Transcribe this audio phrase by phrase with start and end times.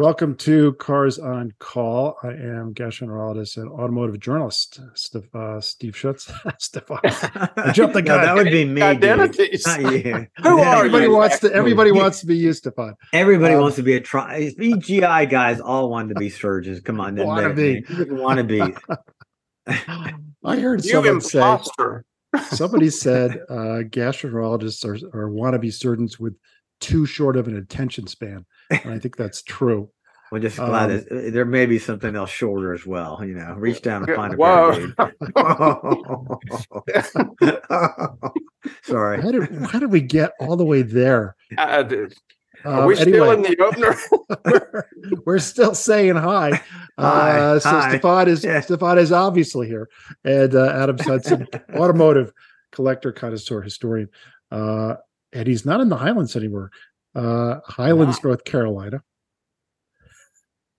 [0.00, 2.16] Welcome to Cars on Call.
[2.22, 4.80] I am Gaston Geraldus, an automotive journalist.
[4.94, 6.32] Steve, uh, Steve Schutz.
[6.58, 7.00] Stefan.
[7.04, 8.24] I jumped the No, gun.
[8.24, 8.80] that would be me.
[8.80, 9.66] Identities.
[9.66, 10.26] Not you.
[10.38, 11.12] Who are everybody you?
[11.14, 11.52] wants to.
[11.52, 12.94] Everybody wants to be you, Stefan.
[13.12, 15.60] Everybody Um, wants to be a tri- BGI guys.
[15.60, 16.80] All wanted to be surgeons.
[16.80, 18.16] Come on, Wanna admit it, man.
[18.18, 18.62] want to be.
[19.66, 21.58] I heard You someone say.
[22.52, 26.36] Somebody said uh, gastroenterologists are, are wannabe surgeons with
[26.80, 29.90] too short of an attention span, and I think that's true.
[30.32, 33.20] We're just glad Um, that uh, there may be something else shorter as well.
[33.24, 34.92] You know, reach down and find a Whoa.
[34.96, 36.00] band-aid.
[38.82, 39.20] Sorry.
[39.20, 41.36] How did how did we get all the way there?
[41.58, 42.14] I did.
[42.64, 43.34] Are Um, we still anyway.
[43.34, 43.96] in the opener?
[44.44, 44.84] we're,
[45.26, 46.60] we're still saying hi.
[46.98, 47.88] Hi, Uh, so hi.
[47.88, 48.60] Stefan is Yeah.
[48.60, 49.88] Stefan is obviously here,
[50.24, 52.32] and uh, Adam Hudson, automotive
[52.70, 54.08] collector, connoisseur, historian,
[54.50, 54.94] uh,
[55.32, 56.70] and he's not in the Highlands anymore.
[57.14, 59.02] Uh, Highlands, North Carolina.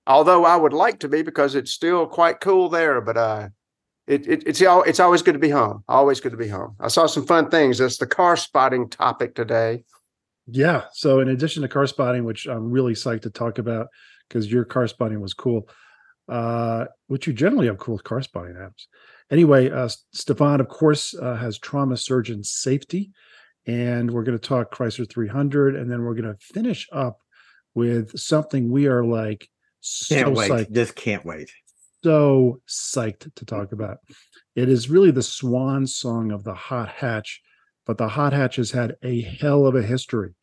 [0.07, 3.49] Although I would like to be because it's still quite cool there, but uh,
[4.07, 5.83] it, it it's it's always good to be home.
[5.87, 6.75] Always good to be home.
[6.79, 7.77] I saw some fun things.
[7.77, 9.83] That's the car spotting topic today.
[10.47, 10.85] Yeah.
[10.93, 13.87] So in addition to car spotting, which I'm really psyched to talk about
[14.27, 15.69] because your car spotting was cool,
[16.27, 18.87] uh, which you generally have cool car spotting apps.
[19.29, 23.11] Anyway, uh, Stefan, of course, uh, has trauma surgeon safety,
[23.67, 27.19] and we're going to talk Chrysler 300, and then we're going to finish up
[27.75, 29.47] with something we are like
[29.79, 30.51] so Can't wait.
[30.51, 31.51] psyched, Just can't wait.
[32.03, 33.97] so psyched to talk about.
[34.55, 37.41] It is really the swan song of the hot hatch,
[37.85, 40.35] but the hot hatch has had a hell of a history,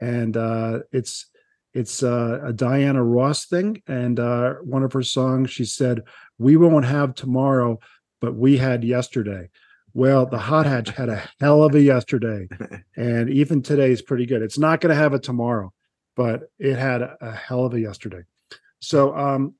[0.00, 1.26] and uh, it's
[1.74, 3.80] it's uh, a Diana Ross thing.
[3.86, 6.02] And uh, one of her songs, she said,
[6.38, 7.78] "We won't have tomorrow,
[8.20, 9.50] but we had yesterday."
[9.92, 12.48] Well, the hot hatch had a hell of a yesterday,
[12.96, 14.42] and even today is pretty good.
[14.42, 15.72] It's not going to have a tomorrow,
[16.16, 18.22] but it had a, a hell of a yesterday.
[18.80, 19.54] So, um,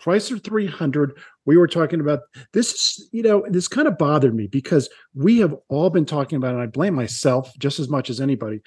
[0.00, 2.20] Chrysler 300, we were talking about
[2.52, 6.36] this, is, you know, this kind of bothered me because we have all been talking
[6.36, 8.60] about, and I blame myself just as much as anybody.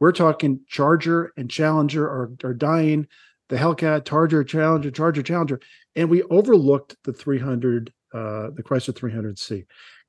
[0.00, 3.06] We're talking Charger and Challenger are, are dying,
[3.48, 5.60] the Hellcat, Charger, Challenger, Charger, Challenger,
[5.94, 9.66] and we overlooked the 300, uh, the Chrysler 300C.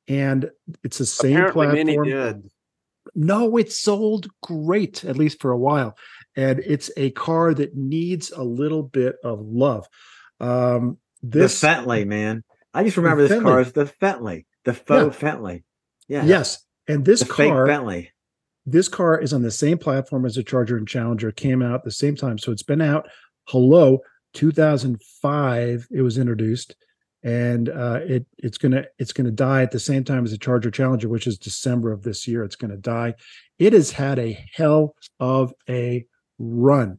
[0.08, 0.50] And
[0.84, 2.50] it's the same Apparently, many did.
[3.16, 5.98] no, it sold great, at least for a while.
[6.36, 9.88] And it's a car that needs a little bit of love.
[10.40, 12.44] Um, this, the Fentley, man.
[12.74, 13.52] I just remember this Bentley.
[13.52, 15.64] car as the Fentley, the faux Fentley.
[16.10, 16.26] Yeah.
[16.26, 16.66] yes.
[16.88, 18.12] And this The fake car, Bentley.
[18.66, 21.32] this car is on the same platform as the Charger and Challenger.
[21.32, 22.38] Came out at the same time.
[22.38, 23.08] So it's been out.
[23.48, 24.00] Hello,
[24.34, 26.76] 2005, it was introduced.
[27.24, 30.72] And uh, it it's gonna it's gonna die at the same time as the Charger
[30.72, 32.44] Challenger, which is December of this year.
[32.44, 33.16] It's gonna die.
[33.60, 36.06] It has had a hell of a
[36.38, 36.98] run.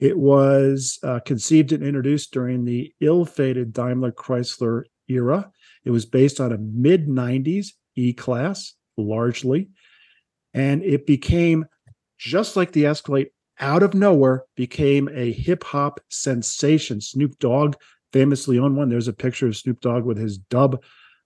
[0.00, 5.50] It was uh, conceived and introduced during the ill-fated Daimler Chrysler era.
[5.84, 9.68] It was based on a mid 90s E class, largely,
[10.54, 11.66] and it became
[12.18, 13.28] just like the Escalade
[13.60, 17.00] out of nowhere became a hip hop sensation.
[17.00, 17.76] Snoop Dogg
[18.12, 18.88] famously owned one.
[18.88, 20.82] There's a picture of Snoop Dogg with his dub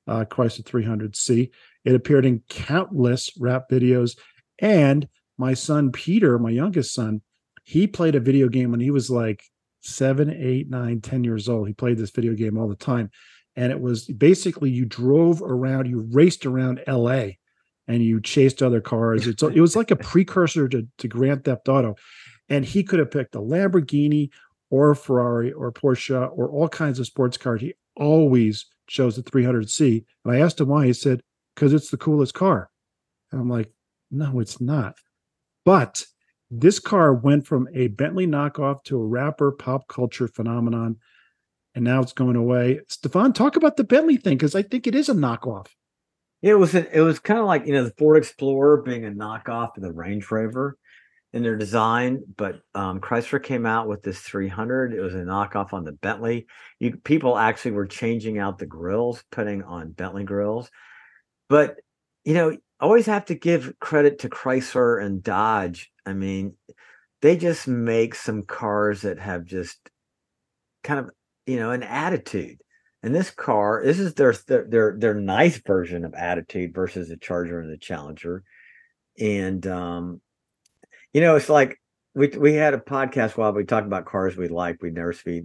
[0.06, 1.50] uh, Chrysler 300C.
[1.84, 4.18] It appeared in countless rap videos.
[4.58, 5.08] And
[5.38, 7.22] my son Peter, my youngest son,
[7.64, 9.42] he played a video game when he was like
[9.80, 11.66] seven, eight, nine, ten years old.
[11.66, 13.10] He played this video game all the time.
[13.56, 17.28] And it was basically you drove around, you raced around LA
[17.86, 19.26] and you chased other cars.
[19.26, 21.96] It's, it was like a precursor to, to Grand Theft Auto.
[22.48, 24.30] And he could have picked a Lamborghini
[24.74, 27.60] or Ferrari or Porsche or all kinds of sports cars.
[27.60, 30.04] He always chose the 300C.
[30.24, 30.86] And I asked him why.
[30.86, 31.20] He said,
[31.54, 32.70] because it's the coolest car.
[33.30, 33.70] And I'm like,
[34.10, 34.96] no, it's not.
[35.64, 36.04] But
[36.50, 40.96] this car went from a Bentley knockoff to a rapper pop culture phenomenon.
[41.76, 42.80] And now it's going away.
[42.88, 45.68] Stefan, talk about the Bentley thing because I think it is a knockoff.
[46.42, 49.76] It was it was kind of like you know the Ford Explorer being a knockoff
[49.76, 50.76] of the Range Rover
[51.34, 54.94] in their design, but um, Chrysler came out with this 300.
[54.94, 56.46] It was a knockoff on the Bentley.
[56.78, 60.70] You people actually were changing out the grills, putting on Bentley grills.
[61.48, 61.80] But
[62.22, 65.90] you know, always have to give credit to Chrysler and Dodge.
[66.06, 66.54] I mean,
[67.20, 69.90] they just make some cars that have just
[70.84, 71.10] kind of
[71.46, 72.58] you know an attitude.
[73.02, 77.58] And this car, this is their their their, nice version of attitude versus the Charger
[77.58, 78.44] and the Challenger.
[79.18, 80.20] And um,
[81.14, 81.80] you know, it's like
[82.14, 85.42] we we had a podcast while we talked about cars we like, we'd never see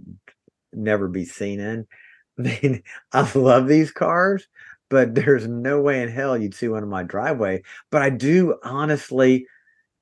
[0.72, 1.86] never be seen in.
[2.38, 2.82] I mean,
[3.12, 4.46] I love these cars,
[4.88, 7.62] but there's no way in hell you'd see one in my driveway.
[7.90, 9.46] But I do honestly,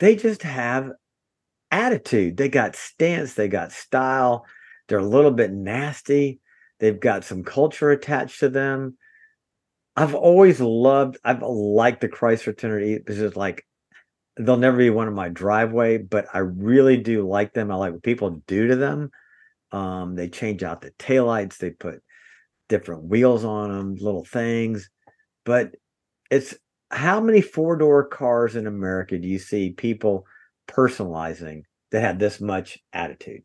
[0.01, 0.91] they just have
[1.71, 2.37] attitude.
[2.37, 4.47] They got stance, they got style.
[4.89, 6.41] They're a little bit nasty.
[6.81, 8.97] They've got some culture attached to them.
[9.97, 13.05] I've always loved, I've liked the Chrysler 300E.
[13.05, 13.67] This is like,
[14.39, 17.71] they'll never be one of my driveway, but I really do like them.
[17.71, 19.11] I like what people do to them.
[19.73, 22.03] Um, they change out the taillights, they put
[22.69, 24.91] different wheels on them, little things.
[25.45, 25.75] But
[26.31, 26.55] it's
[26.91, 30.25] how many four door cars in America do you see people
[30.69, 33.43] personalizing that have this much attitude?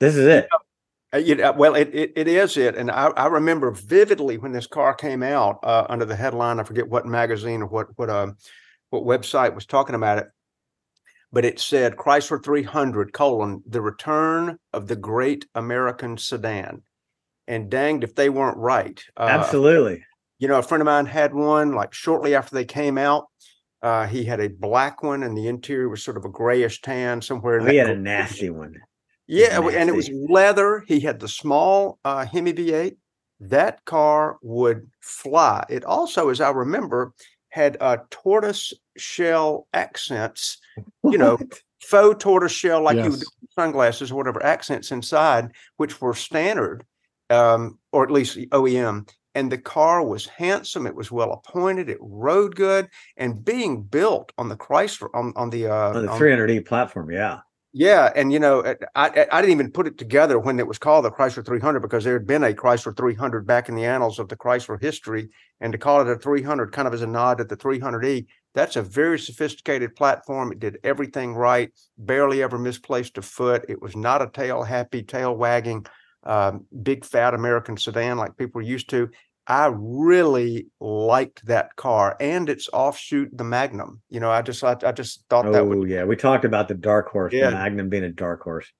[0.00, 0.48] This is it.
[1.12, 2.76] Uh, you know, well, it, it, it is it.
[2.76, 6.64] And I, I remember vividly when this car came out uh, under the headline, I
[6.64, 8.36] forget what magazine or what, what, um,
[8.90, 10.26] what website was talking about it,
[11.32, 16.82] but it said Chrysler 300 colon, the return of the great American sedan.
[17.48, 19.02] And danged if they weren't right.
[19.16, 20.04] Uh, Absolutely.
[20.38, 23.26] You know, a friend of mine had one like shortly after they came out.
[23.82, 27.20] Uh, he had a black one and the interior was sort of a grayish tan
[27.20, 27.58] somewhere.
[27.58, 28.74] in We that had a nasty one.
[29.26, 30.84] yeah, w- and it was leather.
[30.86, 32.96] He had the small uh, Hemi V8.
[33.40, 35.64] That car would fly.
[35.70, 37.12] It also, as I remember,
[37.50, 40.58] had uh, tortoise shell accents.
[41.02, 41.38] You know,
[41.82, 46.84] faux tortoise shell, like you would do sunglasses or whatever accents inside, which were standard,
[47.30, 49.08] um, or at least OEM.
[49.34, 50.86] And the car was handsome.
[50.86, 51.88] It was well appointed.
[51.88, 56.12] It rode good, and being built on the Chrysler on on the uh, on the
[56.12, 57.10] 300E platform.
[57.10, 57.40] Yeah.
[57.72, 60.78] Yeah, and you know, uh, I I didn't even put it together when it was
[60.78, 64.18] called the Chrysler 300 because there had been a Chrysler 300 back in the annals
[64.18, 65.28] of the Chrysler history,
[65.60, 68.26] and to call it a 300 kind of as a nod to the 300e.
[68.54, 70.50] That's a very sophisticated platform.
[70.50, 73.64] It did everything right, barely ever misplaced a foot.
[73.68, 75.86] It was not a tail happy, tail wagging,
[76.24, 79.08] um, big fat American sedan like people used to.
[79.50, 84.00] I really liked that car and its offshoot, the Magnum.
[84.08, 86.68] You know, I just I, I just thought that Oh would yeah, we talked about
[86.68, 87.50] the dark horse, Yeah.
[87.50, 88.70] the Magnum being a dark horse.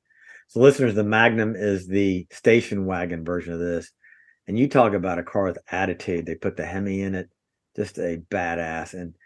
[0.46, 3.90] So listeners, the Magnum is the station wagon version of this.
[4.46, 6.25] And you talk about a car with attitude.
[6.25, 7.28] They put the Hemi in it,
[7.75, 8.94] just a badass.
[8.94, 9.16] And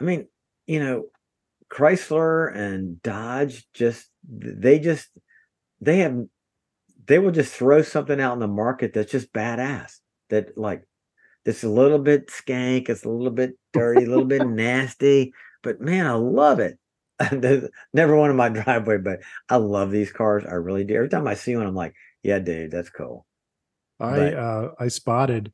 [0.00, 0.28] I mean,
[0.68, 1.06] you know,
[1.68, 5.08] Chrysler and Dodge just they just
[5.80, 6.16] they have
[7.06, 9.94] they will just throw something out in the market that's just badass.
[10.30, 10.84] That like
[11.44, 15.80] it's a little bit skank, it's a little bit dirty, a little bit nasty, but
[15.80, 16.78] man, I love it.
[17.92, 20.44] Never one in my driveway, but I love these cars.
[20.46, 20.94] I really do.
[20.96, 23.26] Every time I see one, I'm like, yeah, dude, that's cool.
[24.00, 25.52] I But- uh, I spotted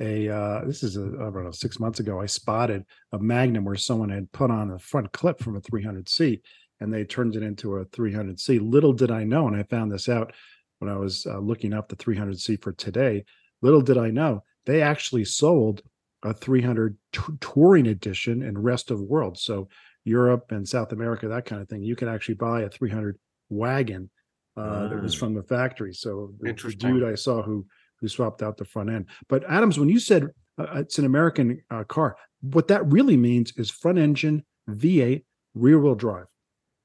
[0.00, 2.20] a uh, this is a, I don't know six months ago.
[2.20, 6.40] I spotted a Magnum where someone had put on a front clip from a 300C
[6.80, 8.58] and they turned it into a 300C.
[8.60, 10.32] Little did I know, and I found this out
[10.78, 13.24] when I was uh, looking up the 300C for today.
[13.60, 15.82] Little did I know they actually sold
[16.22, 19.36] a 300 t- touring edition in rest of world.
[19.36, 19.68] So
[20.04, 21.82] Europe and South America, that kind of thing.
[21.82, 23.18] You can actually buy a 300
[23.48, 24.10] wagon
[24.56, 25.18] uh, that was Ah.
[25.18, 25.92] from the factory.
[25.92, 27.66] So the, dude I saw who
[28.00, 29.06] who swapped out the front end.
[29.28, 30.28] But Adams, when you said
[30.58, 35.24] uh, it's an American uh, car, what that really means is front engine V8
[35.54, 36.26] rear wheel drive.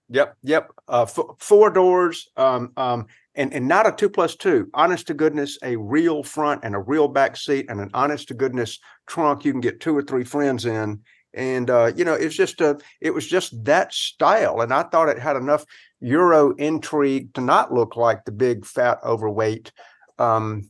[0.09, 0.71] Yep, yep.
[0.87, 3.05] Uh, f- four doors, um, um,
[3.35, 4.69] and and not a two plus two.
[4.73, 8.33] Honest to goodness, a real front and a real back seat, and an honest to
[8.33, 9.45] goodness trunk.
[9.45, 11.01] You can get two or three friends in,
[11.33, 12.77] and uh, you know it's just a.
[13.01, 15.65] It was just that style, and I thought it had enough
[15.99, 19.71] Euro intrigue to not look like the big fat overweight.
[20.17, 20.69] Um,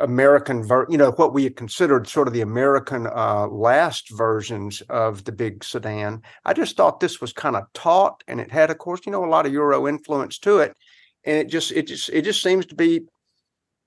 [0.00, 4.80] American ver you know what we had considered sort of the American uh last versions
[4.88, 6.22] of the big sedan.
[6.46, 9.24] I just thought this was kind of taut and it had of course you know
[9.24, 10.74] a lot of euro influence to it
[11.24, 13.06] and it just it just it just seems to be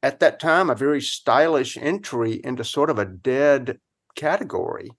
[0.04, 3.80] at that time a very stylish entry into sort of a dead
[4.16, 4.90] category.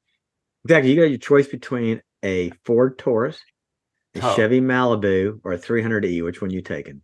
[0.64, 0.90] Exactly.
[0.92, 3.38] You got your choice between a Ford Taurus,
[4.14, 4.34] a Oh.
[4.34, 6.24] Chevy Malibu, or a 300E.
[6.24, 7.02] Which one you taking?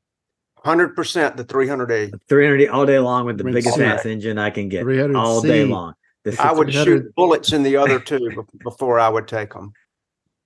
[0.65, 2.13] 100% the 300A.
[2.31, 3.85] 300E all day long with the Rinse biggest it.
[3.85, 5.17] ass engine I can get 300C.
[5.17, 5.95] all day long.
[6.25, 9.73] This I would shoot bullets in the other two before I would take them.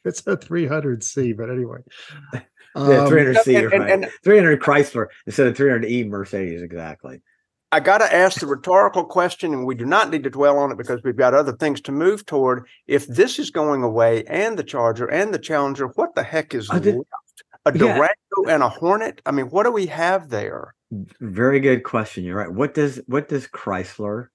[0.04, 1.78] It's a 300C, but anyway.
[2.76, 3.54] Yeah, Um, 300C.
[3.54, 3.92] and- you're and- right.
[3.92, 6.62] and- 300 Chrysler instead of 300E Mercedes.
[6.62, 7.20] Exactly.
[7.72, 10.70] I got to ask the rhetorical question, and we do not need to dwell on
[10.70, 12.64] it because we've got other things to move toward.
[12.86, 16.68] If this is going away, and the Charger and the Challenger, what the heck is
[16.68, 17.08] did- left?
[17.66, 17.78] A Yeah.
[17.96, 19.20] Durango and a Hornet?
[19.26, 20.74] I mean, what do we have there?
[21.20, 22.22] Very good question.
[22.22, 22.52] You're right.
[22.52, 24.28] What does what does Chrysler,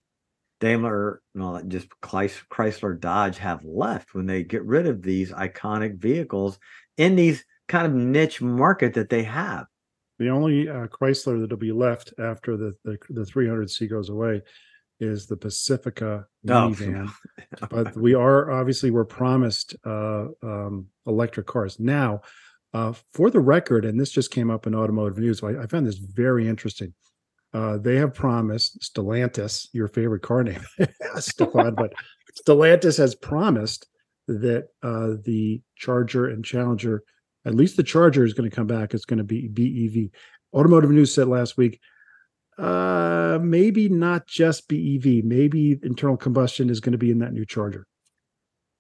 [0.60, 6.60] Daimler, no, just Chrysler, Dodge have left when they get rid of these iconic vehicles
[6.98, 9.66] in these kind of niche market that they have?
[10.20, 14.42] The only uh, Chrysler that'll be left after the, the the 300C goes away
[15.00, 16.70] is the Pacifica No.
[16.70, 17.10] minivan.
[17.72, 21.80] but we are obviously we're promised uh, um, electric cars.
[21.80, 22.22] Now,
[22.74, 25.66] Uh, for the record, and this just came up in automotive news, so I, I
[25.68, 26.94] found this very interesting.
[27.54, 30.64] Uh, they have promised Stellantis, your favorite car name,
[31.20, 31.92] Stefan, but
[32.40, 33.82] Stellantis has promised
[34.28, 37.04] that uh, the Charger and Challenger,
[37.46, 38.94] at least the Charger, is going to come back.
[38.94, 40.10] It's going to be BEV.
[40.54, 41.80] Automotive News said last week,
[42.58, 47.46] uh, maybe not just BEV, maybe internal combustion is going to be in that new
[47.46, 47.88] Charger.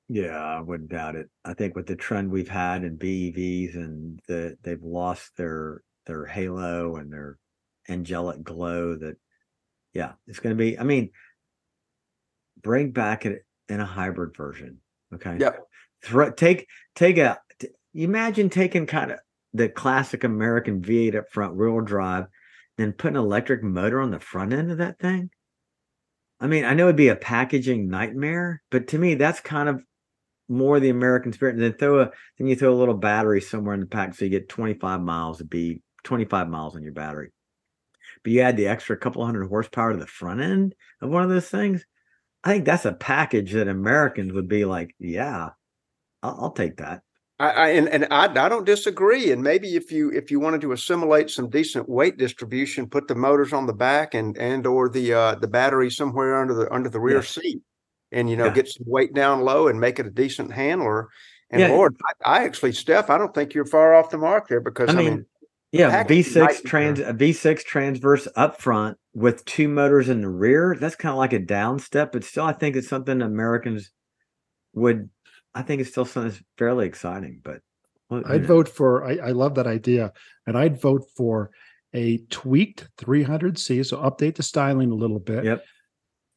[0.10, 1.30] Yeah, I wouldn't doubt it.
[1.46, 6.25] I think with the trend we've had in BEVs and the they've lost their their
[6.25, 7.38] halo and their
[7.88, 9.15] angelic glow that
[9.94, 11.12] yeah, it's going to be I mean
[12.62, 14.80] bring back it in a hybrid version,
[15.13, 15.38] okay?
[15.39, 15.62] Yep.
[16.03, 17.50] Throw, take take a t-
[17.93, 19.19] imagine taking kind of
[19.53, 22.25] the classic American V8 up front wheel drive
[22.77, 25.29] then put an electric motor on the front end of that thing.
[26.39, 29.83] I mean, I know it'd be a packaging nightmare, but to me that's kind of
[30.48, 31.55] more the American spirit.
[31.55, 34.25] And then throw a then you throw a little battery somewhere in the pack so
[34.25, 37.31] you get 25 miles to be 25 miles on your battery.
[38.24, 41.29] But you add the extra couple hundred horsepower to the front end of one of
[41.29, 41.86] those things.
[42.43, 45.50] I think that's a package that Americans would be like, yeah,
[46.24, 47.01] I'll, I'll take that.
[47.41, 49.31] I, I and, and I, I don't disagree.
[49.31, 53.15] And maybe if you if you wanted to assimilate some decent weight distribution, put the
[53.15, 56.89] motors on the back and and or the uh, the battery somewhere under the under
[56.89, 57.21] the rear Yeah.
[57.21, 57.62] seat,
[58.12, 58.53] and you know Yeah.
[58.53, 61.10] get some weight down low and make it a decent handler.
[61.50, 61.69] And Yeah.
[61.69, 61.95] Lord,
[62.25, 64.93] I, I actually, Steph, I don't think you're far off the mark there because I
[64.93, 65.25] mean, mean,
[65.71, 67.10] Yeah, V6 trans better.
[67.10, 70.77] a V6 transverse up front with two motors in the rear.
[70.79, 73.91] That's kind of like a down step, but still I think it's something Americans
[74.74, 75.10] would
[75.53, 77.41] I think it's still something that's fairly exciting.
[77.43, 77.62] But
[78.10, 79.05] well, I'd know, vote for.
[79.05, 80.13] I, I love that idea,
[80.48, 81.51] and I'd vote for
[81.93, 83.86] a tweaked 300C.
[83.86, 85.43] So update the styling a little bit.
[85.43, 85.65] Yep.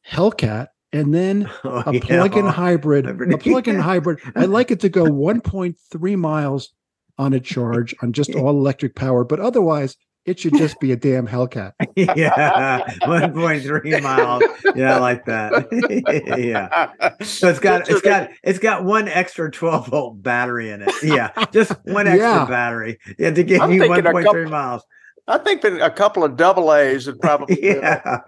[0.09, 1.99] Hellcat, and then oh, a yeah.
[1.99, 3.05] plug-in hybrid.
[3.05, 4.19] Hybrid, A plug-in hybrid.
[4.35, 6.73] I'd like it to go 1.3 miles
[7.17, 9.95] on a charge on just all electric power, but otherwise
[10.25, 11.73] it should just be a damn Hellcat.
[11.95, 14.43] yeah, 1.3 miles.
[14.75, 15.67] Yeah, I like that.
[16.37, 16.91] yeah.
[17.23, 20.91] So it's got it's got it's got one extra 12 volt battery in it.
[21.03, 22.45] Yeah, just one extra Yeah.
[22.45, 22.99] battery.
[23.19, 24.83] Yeah, to give I'm you 1.3 miles.
[25.27, 27.63] I think that a couple of double A's would probably.
[27.63, 28.19] Yeah,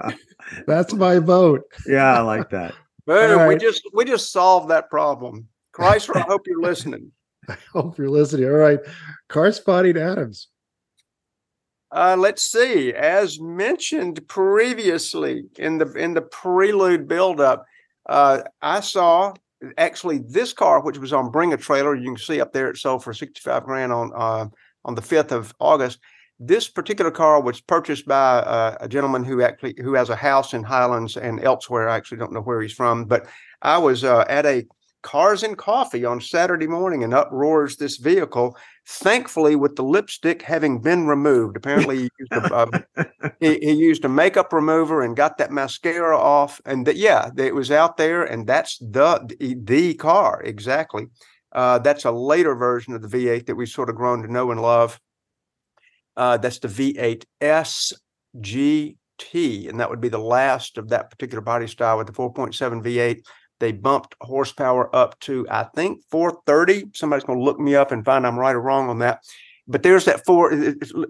[0.66, 1.64] That's my vote.
[1.88, 2.74] yeah, I like that.
[3.06, 5.48] Boom, All we just we just solved that problem.
[5.74, 7.12] Chrysler, I hope you're listening.
[7.48, 8.46] I hope you're listening.
[8.50, 8.80] All right.
[9.30, 10.48] Car spotting Adams.
[11.92, 12.94] Uh, let's see.
[12.94, 17.66] As mentioned previously in the in the prelude buildup,
[18.10, 19.34] uh, I saw
[19.78, 21.96] actually this car, which was on Bring a Trailer.
[21.96, 24.48] You can see up there it sold for sixty five grand on uh,
[24.84, 26.00] on the fifth of August.
[26.40, 30.54] This particular car was purchased by uh, a gentleman who actually who has a house
[30.54, 31.90] in Highlands and elsewhere.
[31.90, 33.28] I actually don't know where he's from, but
[33.62, 34.66] I was uh, at a
[35.04, 38.58] Cars and Coffee on Saturday morning, and up roars this vehicle
[38.90, 43.04] thankfully with the lipstick having been removed apparently he used a, uh,
[43.42, 47.70] he, he used a makeup remover and got that mascara off and yeah it was
[47.70, 51.08] out there and that's the the, the car exactly.
[51.52, 54.52] Uh, that's a later version of the v8 that we've sort of grown to know
[54.52, 55.00] and love.
[56.16, 58.98] Uh, that's the v8 sgt
[59.70, 63.22] and that would be the last of that particular body style with the 4.7 v8
[63.60, 66.92] they bumped horsepower up to I think 430.
[66.94, 69.24] Somebody's going to look me up and find I'm right or wrong on that.
[69.68, 70.54] But there's that four.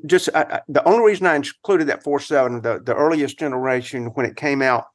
[0.06, 4.08] just I, I, the only reason I included that four seven, the the earliest generation
[4.16, 4.86] when it came out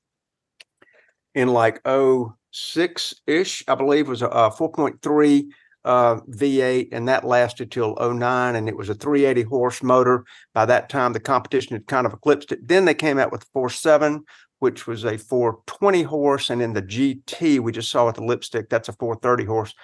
[1.35, 5.49] in like 06 ish, I believe was a, a 4.3
[5.85, 10.25] uh, V8, and that lasted till 09, and it was a 380 horse motor.
[10.55, 12.67] By that time, the competition had kind of eclipsed it.
[12.67, 14.21] Then they came out with 4.7,
[14.63, 18.71] which was a 420 horse, and in the GT we just saw with the lipstick,
[18.71, 19.75] that's a 430 horse.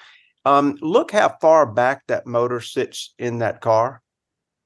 [0.45, 4.03] Um, look how far back that motor sits in that car.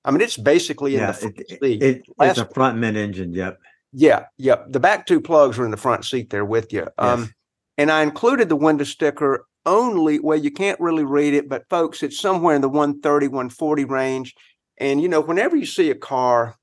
[0.04, 1.82] I mean, it's basically in the front it, seat.
[1.82, 3.32] it, it's a front mid engine.
[3.32, 3.58] Yep.
[3.94, 4.66] Yeah, yep.
[4.68, 6.86] The back two plugs are in the front seat there with you.
[6.98, 7.30] Um, Yes.
[7.78, 12.02] and I included the window sticker only well, you can't really read it, but folks,
[12.02, 14.34] it's somewhere in the 130, 140 range.
[14.76, 16.56] And you know, whenever you see a car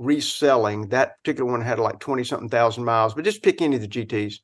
[0.00, 3.82] reselling, that particular one had like 20 something thousand miles, but just pick any of
[3.82, 4.36] the GTs.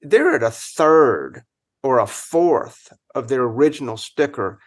[0.00, 1.42] They're at a third
[1.82, 4.58] or a fourth of their original sticker.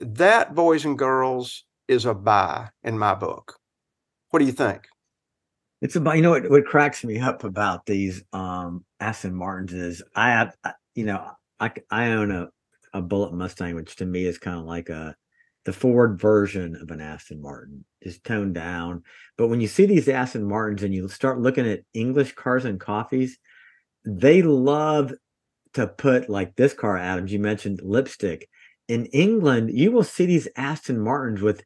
[0.00, 3.58] That, boys and girls, is a buy in my book.
[4.30, 4.88] What do you think?
[5.82, 10.02] It's about you know what what cracks me up about these um Aston Martins is
[10.14, 10.56] I have
[10.94, 12.48] you know I I own a
[12.94, 15.14] a Bullitt Mustang which to me is kind of like a
[15.66, 19.02] the Ford version of an Aston Martin is toned down.
[19.36, 22.80] But when you see these Aston Martins and you start looking at English cars and
[22.80, 23.38] coffees
[24.06, 25.12] they love
[25.74, 28.48] to put like this car Adams you mentioned lipstick.
[28.88, 31.64] In England, you will see these Aston Martins with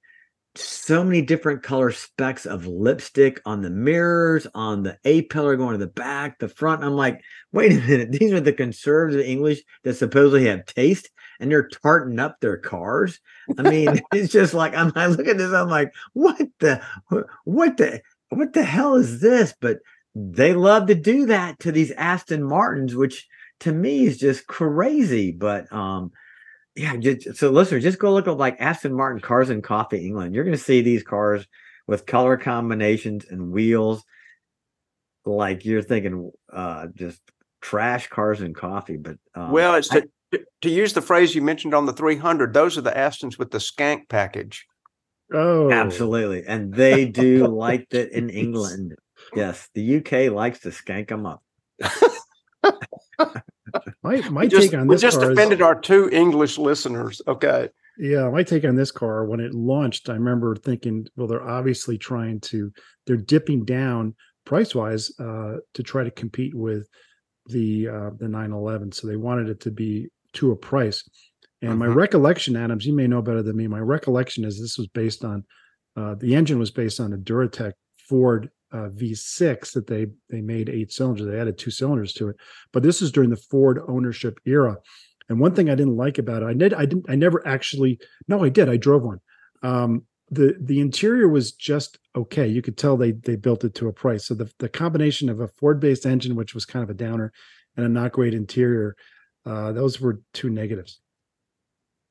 [0.57, 5.79] so many different color specks of lipstick on the mirrors, on the A pillar going
[5.79, 6.83] to the back, the front.
[6.83, 7.21] I'm like,
[7.53, 12.19] wait a minute, these are the conservative English that supposedly have taste and they're tarting
[12.19, 13.21] up their cars.
[13.59, 16.83] I mean, it's just like I'm I look at this, I'm like, what the
[17.45, 19.55] what the what the hell is this?
[19.61, 19.79] But
[20.15, 23.29] they love to do that to these Aston Martins, which
[23.61, 25.33] to me is just crazy.
[25.33, 26.13] But um
[26.77, 30.35] yeah, just, so listeners, just go look up like Aston Martin Cars and Coffee England.
[30.35, 31.47] You're going to see these cars
[31.87, 34.05] with color combinations and wheels.
[35.27, 37.21] Like you're thinking uh just
[37.61, 40.09] trash cars and coffee but um, well it's to,
[40.63, 43.59] to use the phrase you mentioned on the 300 those are the astons with the
[43.59, 44.67] skank package.
[45.33, 48.95] Oh, absolutely and they do like that in england.
[49.35, 51.43] Yes the uk likes to skank them up
[54.03, 56.59] My my we just, take on we this just car is- offended our two english
[56.59, 61.27] listeners okay Yeah, my take on this car when it launched, I remember thinking, well,
[61.27, 62.73] they're obviously trying to,
[63.07, 64.15] they're dipping down
[64.47, 66.89] price wise uh, to try to compete with
[67.47, 68.93] the uh, the 911.
[68.93, 71.03] So they wanted it to be to a price.
[71.63, 71.95] And my Mhm.
[71.97, 73.67] recollection, Adams, you may know better than me.
[73.67, 75.45] My recollection is this was based on
[75.97, 77.73] uh, the engine was based on a Duratec
[78.09, 81.27] Ford uh, V6 that they they made eight cylinders.
[81.27, 82.37] They added two cylinders to it,
[82.73, 84.77] but this is during the Ford ownership era.
[85.29, 88.01] And one thing I didn't like about it, I did, I didn't, I never actually,
[88.27, 88.69] no, I did.
[88.69, 89.21] I drove one.
[89.63, 92.47] Um, the the interior was just okay.
[92.47, 94.27] You could tell they they built it to a price.
[94.27, 97.33] So the the combination of a Ford based engine, which was kind of a downer,
[97.77, 98.97] and a not great interior,
[99.45, 101.01] uh, those were two negatives.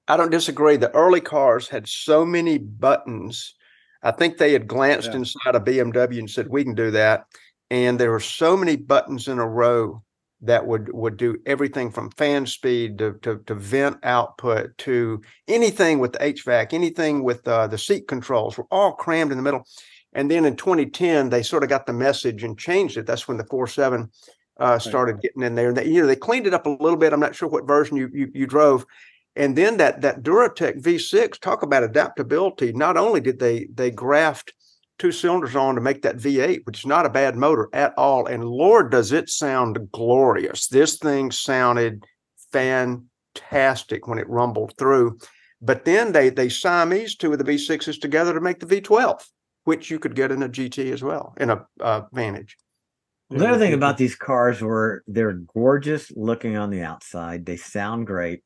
[0.08, 0.76] I don't disagree.
[0.76, 3.56] The early cars had so many buttons.
[4.02, 5.18] I think they had glanced Yeah.
[5.18, 7.26] inside a BMW and said, "We can do that."
[7.70, 10.02] And there were so many buttons in a row
[10.42, 16.00] that would would do everything from fan speed to to, to vent output to anything
[16.00, 19.66] with the HVAC, anything with uh, the seat controls were all crammed in the middle.
[20.14, 23.06] And then in 2010, they sort of got the message and changed it.
[23.06, 24.10] That's when the 47
[24.60, 25.70] uh, started getting in there.
[25.70, 27.14] And they, you know, they cleaned it up a little bit.
[27.14, 28.86] I'm not sure what version you you, you drove.
[29.36, 32.74] And then that that Duratec V6, talk about adaptability.
[32.74, 34.54] Not only did they they graft
[35.00, 38.28] two cylinders on to make that V8, which is not a bad motor at all.
[38.28, 40.68] And Lord, does it sound glorious.
[40.68, 42.04] This thing sounded
[42.52, 45.18] fantastic when it rumbled through.
[45.62, 49.24] But then they they Siamese two of the V6s together to make the V12,
[49.64, 52.58] which you could get in a GT as well, in a uh, Vantage.
[53.30, 58.08] the other thing about these cars were they're gorgeous looking on the outside they sound
[58.08, 58.42] great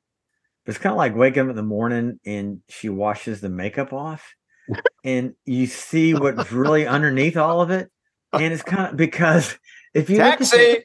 [0.65, 4.33] it's kind of like waking up in the morning and she washes the makeup off
[5.03, 7.89] and you see what's really underneath all of it
[8.31, 9.57] and it's kind of because
[9.93, 10.83] if you look at the, Taxi.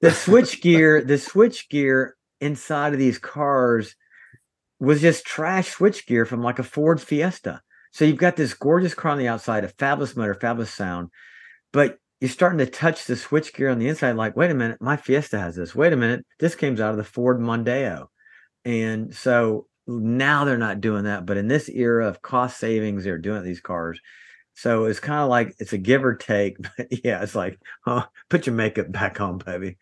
[0.00, 3.94] the switch gear the switch gear inside of these cars
[4.80, 7.60] was just trash switch gear from like a ford fiesta.
[7.90, 11.08] So you've got this gorgeous car on the outside a fabulous motor fabulous sound
[11.72, 14.80] but you're starting to touch the switch gear on the inside like wait a minute
[14.80, 15.74] my fiesta has this.
[15.74, 18.06] Wait a minute this comes out of the ford mondeo
[18.64, 23.18] and so now they're not doing that but in this era of cost savings they're
[23.18, 24.00] doing these cars
[24.54, 28.04] so it's kind of like it's a give or take but yeah it's like oh
[28.28, 29.76] put your makeup back on baby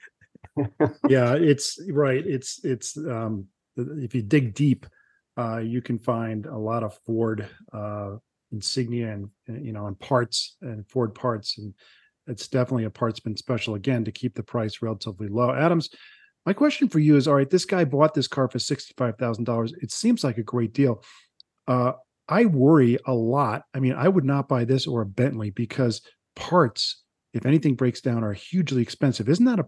[1.08, 2.24] yeah, it's right.
[2.26, 4.86] It's it's um if you dig deep,
[5.38, 8.16] uh you can find a lot of Ford uh
[8.52, 11.74] insignia and uh, you know and parts and Ford parts and
[12.26, 15.52] it's definitely a partsman special again to keep the price relatively low.
[15.52, 15.90] Adams,
[16.46, 19.74] my question for you is all right, this guy bought this car for $65,000.
[19.82, 21.02] It seems like a great deal.
[21.68, 21.92] Uh
[22.28, 23.64] I worry a lot.
[23.74, 26.02] I mean, I would not buy this or a Bentley because
[26.36, 27.02] parts
[27.34, 29.28] if anything breaks down are hugely expensive.
[29.28, 29.66] Isn't that a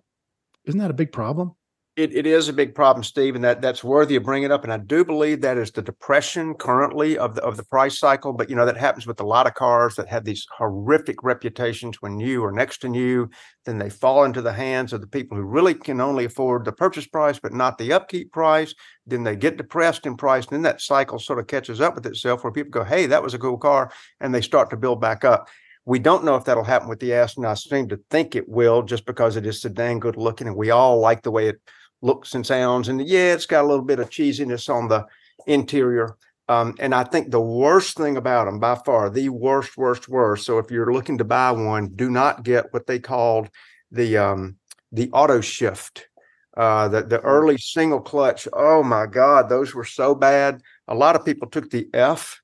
[0.66, 1.54] isn't that a big problem?
[1.98, 4.62] It, it is a big problem, Steve, and that that's worthy of bringing up.
[4.62, 8.32] And I do believe that is the depression currently of the of the price cycle.
[8.32, 12.00] But you know that happens with a lot of cars that have these horrific reputations
[12.00, 13.28] when new or next to new.
[13.64, 16.70] Then they fall into the hands of the people who really can only afford the
[16.70, 18.72] purchase price, but not the upkeep price.
[19.04, 22.06] Then they get depressed in price, and then that cycle sort of catches up with
[22.06, 25.00] itself, where people go, "Hey, that was a cool car," and they start to build
[25.00, 25.48] back up.
[25.84, 27.44] We don't know if that'll happen with the Aston.
[27.44, 30.56] I seem to think it will, just because it is so dang good looking, and
[30.56, 31.60] we all like the way it
[32.02, 32.88] looks and sounds.
[32.88, 35.06] And yeah, it's got a little bit of cheesiness on the
[35.46, 36.16] interior.
[36.48, 40.46] Um, and I think the worst thing about them, by far, the worst, worst, worst.
[40.46, 43.50] So if you're looking to buy one, do not get what they called
[43.90, 44.56] the um,
[44.92, 46.06] the auto shift.
[46.56, 48.48] Uh, the the early single clutch.
[48.52, 50.62] Oh my God, those were so bad.
[50.88, 52.40] A lot of people took the F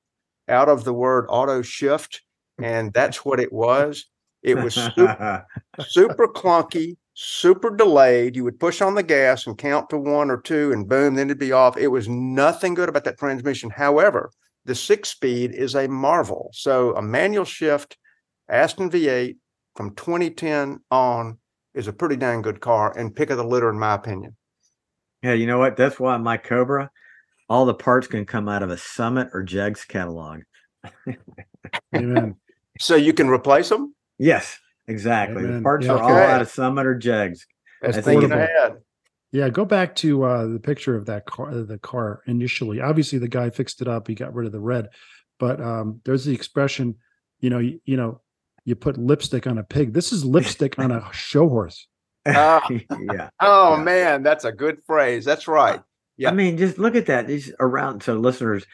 [0.47, 2.21] out of the word auto shift,
[2.61, 4.05] and that's what it was.
[4.43, 5.45] It was super,
[5.87, 6.97] super clunky.
[7.15, 8.35] Super delayed.
[8.35, 11.27] You would push on the gas and count to one or two, and boom, then
[11.27, 11.77] it'd be off.
[11.77, 13.71] It was nothing good about that transmission.
[13.71, 14.29] However,
[14.65, 16.51] the six speed is a marvel.
[16.53, 17.97] So a manual shift
[18.49, 19.37] Aston V8
[19.75, 21.37] from 2010 on
[21.73, 24.35] is a pretty dang good car and pick of the litter, in my opinion.
[25.23, 25.77] Yeah, you know what?
[25.77, 26.91] That's why my Cobra,
[27.49, 30.41] all the parts can come out of a Summit or Jegs catalog.
[31.95, 32.35] Amen.
[32.79, 33.95] So you can replace them.
[34.17, 35.45] Yes, exactly.
[35.45, 36.31] The parts Yeah, are all okay.
[36.31, 37.45] out of Summit or Jegs.
[37.81, 38.77] That's I think- ahead.
[39.31, 41.53] Yeah, go back to uh, the picture of that car.
[41.53, 44.07] The car initially, obviously, the guy fixed it up.
[44.07, 44.87] He got rid of the red,
[45.39, 46.95] but um, there's the expression,
[47.41, 48.21] you know, you, you know,
[48.63, 49.91] you put lipstick on a pig.
[49.93, 51.85] This is lipstick on a show horse.
[52.25, 52.65] Ah.
[52.69, 53.29] yeah.
[53.41, 53.83] Oh Yeah.
[53.83, 55.25] man, that's a good phrase.
[55.25, 55.81] That's right.
[56.15, 56.29] Yeah.
[56.29, 57.27] I mean, just look at that.
[57.27, 58.65] These around so listeners,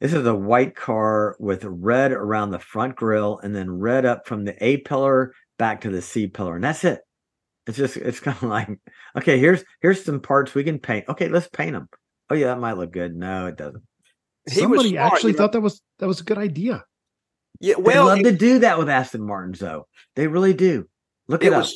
[0.00, 4.28] this is a white car with red around the front grille and then red up
[4.28, 6.56] from the A pillar back to the C pillar.
[6.56, 7.00] And that's it.
[7.66, 8.68] It's just it's kind of like,
[9.16, 11.08] okay, here's here's some parts we can paint.
[11.08, 11.88] Okay, let's paint them.
[12.30, 13.14] Oh yeah, that might look good.
[13.14, 13.82] No, it doesn't.
[14.48, 15.44] He Somebody smart, actually you know?
[15.44, 16.84] thought that was that was a good idea.
[17.60, 19.86] Yeah, They well, love it, to do that with Aston Martins, though.
[20.14, 20.88] They really do.
[21.26, 21.66] Look it, it up.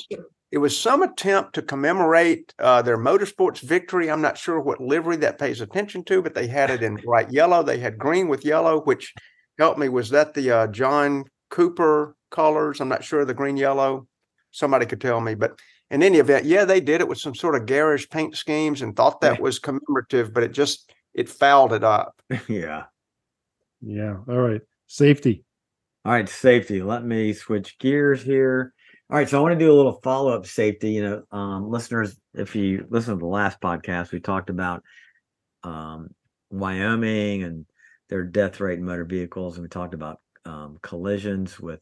[0.50, 4.10] it was some attempt to commemorate uh, their motorsports victory.
[4.10, 7.32] I'm not sure what livery that pays attention to, but they had it in bright
[7.32, 7.62] yellow.
[7.62, 9.14] They had green with yellow, which
[9.58, 9.88] helped me.
[9.88, 12.80] Was that the uh, John Cooper colors?
[12.80, 14.06] I'm not sure the green yellow.
[14.50, 15.58] Somebody could tell me, but
[15.90, 18.94] in any event, yeah, they did it with some sort of garish paint schemes and
[18.94, 22.20] thought that was commemorative, but it just it fouled it up.
[22.48, 22.84] yeah.
[23.80, 24.16] Yeah.
[24.28, 24.60] All right.
[24.86, 25.44] Safety.
[26.04, 26.82] All right, safety.
[26.82, 28.72] Let me switch gears here.
[29.10, 30.92] All right, so I want to do a little follow up safety.
[30.92, 34.82] You know, um, listeners, if you listen to the last podcast, we talked about
[35.62, 36.08] um,
[36.50, 37.66] Wyoming and
[38.08, 41.80] their death rate in motor vehicles, and we talked about um, collisions with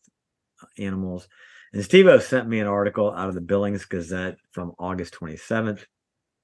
[0.78, 1.28] animals.
[1.72, 5.84] And Steve sent me an article out of the Billings Gazette from August 27th.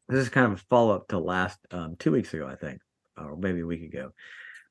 [0.09, 2.81] This is kind of a follow up to last um, two weeks ago, I think,
[3.17, 4.13] or maybe a week ago.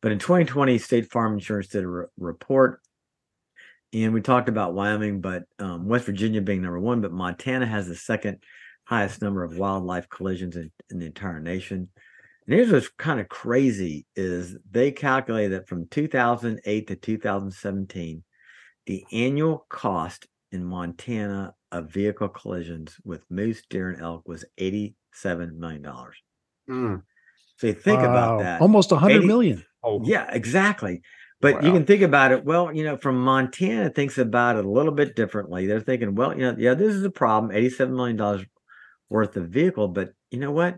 [0.02, 2.82] But in 2020, State Farm Insurance did a re- report
[3.94, 7.88] and we talked about Wyoming, but um, West Virginia being number one, but Montana has
[7.88, 8.40] the second
[8.86, 11.90] highest number of wildlife collisions in, in the entire nation.
[12.48, 18.24] And here's what's kind of crazy is they calculated that from 2008 to 2017,
[18.86, 25.60] the annual cost in Montana of vehicle collisions with moose, deer, and elk was 87
[25.60, 26.18] million dollars.
[26.70, 27.02] Mm.
[27.58, 28.62] So you think about that.
[28.62, 29.66] Almost a hundred 80 million.
[29.84, 31.02] Oh, Yeah, exactly.
[31.42, 32.46] But you can think about it.
[32.46, 35.68] Well, you know, from Montana thinks about it a little bit differently.
[35.68, 38.46] They're thinking, well, you know, yeah, this is a problem, eighty-seven million dollars
[39.10, 40.78] worth of vehicle, but you know what?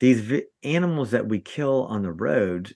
[0.00, 2.74] These vi- animals that we kill on the roads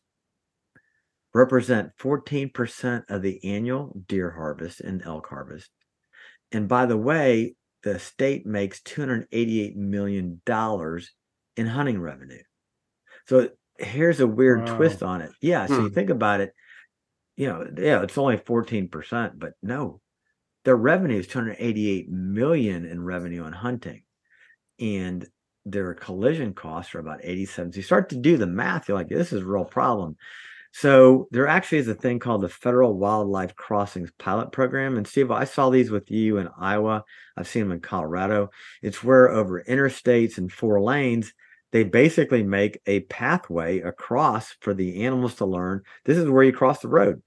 [1.35, 5.71] represent fourteen percent of the annual deer harvest and elk harvest.
[6.53, 11.15] And by the way, the state makes two hundred eighty-eight million dollars
[11.57, 12.43] in hunting revenue.
[13.27, 14.67] So here's a weird Wow.
[14.67, 15.33] twist on it.
[15.41, 15.67] Yeah.
[15.67, 15.95] So you Hmm.
[15.95, 16.53] think about it,
[17.37, 20.01] you know, yeah, it's only 14%, but no,
[20.65, 24.05] their revenue is 288 million in revenue on hunting.
[24.81, 25.29] And
[25.65, 27.73] their collision costs are about 87.
[27.73, 30.17] So you start to do the math, you're like, this is a real problem.
[30.81, 34.97] So there actually is a thing called the Federal Wildlife Crossings Pilot Program.
[34.97, 37.03] And Steve, I saw these with you in Iowa.
[37.37, 38.51] I've seen them in Colorado.
[38.81, 41.35] It's where over interstates and four lanes,
[41.73, 46.53] they basically make a pathway across for the animals to learn this is where you
[46.53, 47.23] cross the road.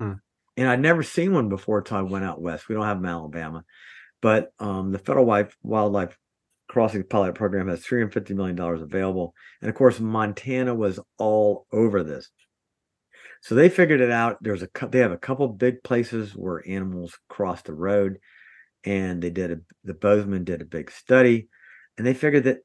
[0.00, 0.14] Hmm.
[0.56, 2.68] And I'd never seen one before until I went out west.
[2.68, 3.64] We don't have them in Alabama.
[4.20, 6.18] But um, the Federal Wildlife, Wildlife
[6.68, 9.34] Crossings Pilot Program has $350 million available.
[9.60, 12.28] And of course, Montana was all over this.
[13.42, 14.38] So they figured it out.
[14.40, 18.18] There's a they have a couple big places where animals cross the road,
[18.84, 21.48] and they did a the Bozeman did a big study,
[21.96, 22.58] and they figured that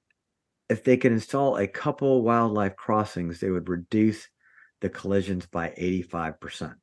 [0.70, 4.28] if they could install a couple wildlife crossings, they would reduce
[4.82, 6.74] the collisions by 85%.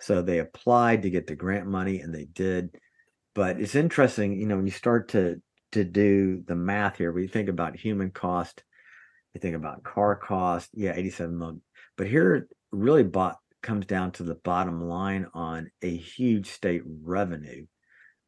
[0.00, 2.76] So they applied to get the grant money and they did.
[3.34, 5.40] But it's interesting, you know, when you start to
[5.72, 8.64] to do the math here, we think about human cost,
[9.34, 11.62] you think about car cost, yeah, 87 million.
[11.96, 17.66] But here really bought comes down to the bottom line on a huge state revenue.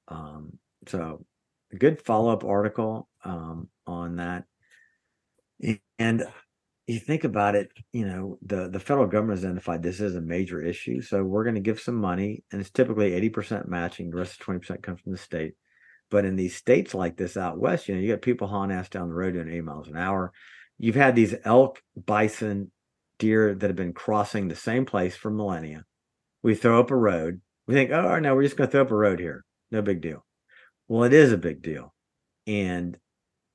[0.09, 1.25] Um, so
[1.73, 4.45] a good follow-up article um, on that.
[5.99, 6.27] And
[6.87, 10.21] you think about it, you know, the, the federal government has identified this as a
[10.21, 11.01] major issue.
[11.01, 14.47] So we're going to give some money, and it's typically 80% matching, the rest of
[14.47, 15.55] 20% comes from the state.
[16.11, 18.89] But in these states like this out west, you know, you got people hauling ass
[18.89, 20.33] down the road doing 80 miles an hour.
[20.79, 22.71] You've had these elk, bison,
[23.23, 25.85] deer that have been crossing the same place for millennia.
[26.43, 27.41] We throw up a road.
[27.67, 29.45] We think, oh, no, we're just going to throw up a road here.
[29.71, 30.25] No big deal.
[30.89, 31.95] Well, it is a big deal
[32.47, 32.99] and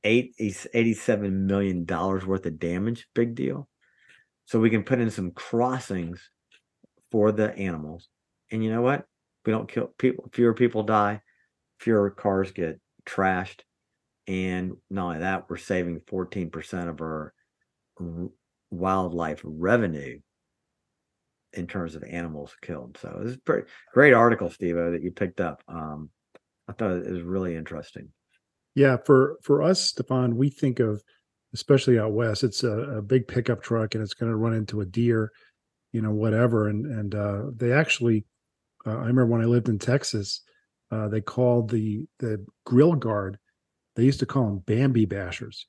[0.04, 3.08] eight eighty-seven million dollars worth of damage.
[3.14, 3.68] Big deal.
[4.46, 6.30] So we can put in some crossings
[7.12, 8.08] for the animals,
[8.52, 9.06] and you know what?
[9.46, 10.30] We don't kill people.
[10.32, 11.22] Fewer people die.
[11.80, 13.62] Fewer cars get trashed,
[14.26, 17.34] and not only that, we're saving fourteen percent of our
[18.72, 20.20] wildlife revenue
[21.54, 22.98] in terms of animals killed.
[23.02, 25.64] So is pretty great article, Steve, that you picked up.
[25.68, 26.10] Um,
[26.68, 28.10] I thought it was really interesting.
[28.76, 31.02] Yeah, for for us, Stefan, we think of
[31.54, 34.82] especially out west, it's a, a big pickup truck and it's going to run into
[34.82, 35.32] a deer,
[35.92, 36.68] you know, whatever.
[36.70, 38.26] And and uh, they actually,
[38.86, 40.42] uh, I remember when I lived in Texas,
[40.92, 43.40] uh, they called the the grill guard.
[43.96, 45.66] They used to call them Bambi bashers,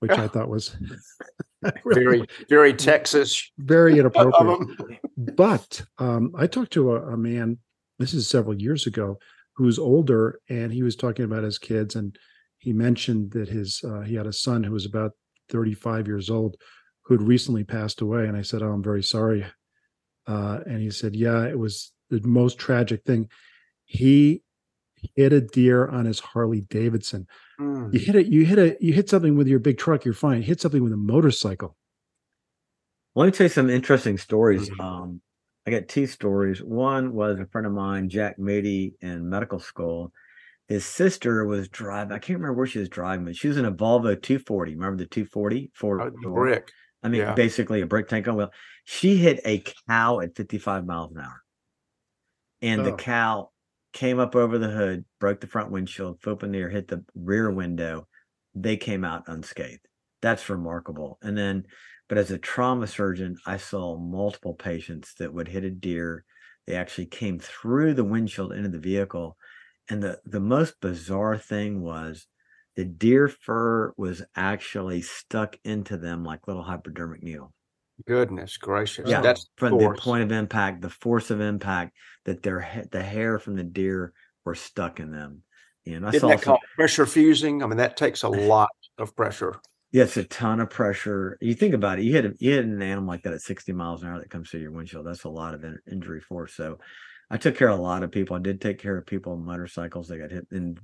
[0.00, 0.76] which I thought was
[1.84, 3.50] really Very, very Texas.
[3.58, 4.60] very inappropriate.
[4.60, 4.98] 'em.
[5.16, 7.58] but um, I talked to a, a man,
[7.98, 9.18] this is several years ago,
[9.54, 12.16] who's older, and he was talking about his kids, and
[12.58, 15.12] he mentioned that his uh, he had a son who was about
[15.50, 16.56] 35 years old,
[17.04, 19.46] who had recently passed away, and I said, "Oh, I'm very sorry,"
[20.26, 23.28] uh, and he said, "Yeah, it was the most tragic thing.
[23.84, 24.42] He
[25.14, 27.26] hit a deer on his Harley Davidson.
[27.60, 27.92] Mm.
[27.94, 30.42] You hit it, you hit a, you hit something with your big truck, you're fine.
[30.42, 31.76] Hit something with a motorcycle."
[33.14, 34.68] Let me tell you some interesting stories.
[34.68, 34.80] Mhm.
[34.80, 35.20] Um,
[35.66, 36.62] I got two stories.
[36.62, 40.12] One was a friend of mine, Jack Moody, in medical school.
[40.68, 42.12] His sister was driving.
[42.12, 44.74] I can't remember where she was driving, but she was in a Volvo 240.
[44.74, 45.70] Remember the 240?
[45.74, 46.70] Four Oh, the brick.
[47.02, 47.34] I mean, Yeah.
[47.34, 48.50] basically a brick tank on wheel.
[48.84, 51.42] She hit a cow at 55 miles an hour.
[52.62, 52.96] And the Oh.
[52.96, 53.50] cow
[53.96, 58.06] came up over the hood, broke the front windshield, air, hit the rear window.
[58.54, 59.88] They came out unscathed.
[60.20, 61.18] That's remarkable.
[61.22, 61.64] And then,
[62.06, 66.26] but as a trauma surgeon, I saw multiple patients that would hit a deer.
[66.66, 69.38] They actually came through the windshield into the vehicle.
[69.88, 72.26] And the, the most bizarre thing was
[72.76, 77.52] the deer fur was actually stuck into them like little hypodermic needles.
[78.06, 79.08] Goodness gracious.
[79.08, 79.96] Yeah, That's from force.
[79.96, 84.12] the point of impact, the force of impact that their the hair from the deer
[84.44, 85.42] were stuck in them.
[85.86, 87.62] And I Isn't saw that some, called pressure fusing?
[87.62, 89.54] I mean, that takes a lot of pressure.
[89.92, 91.38] yes, a ton of pressure.
[91.40, 93.72] You think about it, you hit a, you hit an animal like that at 60
[93.72, 95.06] miles an hour that comes through your windshield.
[95.06, 96.54] That's a lot of in- injury force.
[96.54, 96.78] So
[97.30, 98.36] I took care of a lot of people.
[98.36, 100.78] I did take care of people on motorcycles They got hit and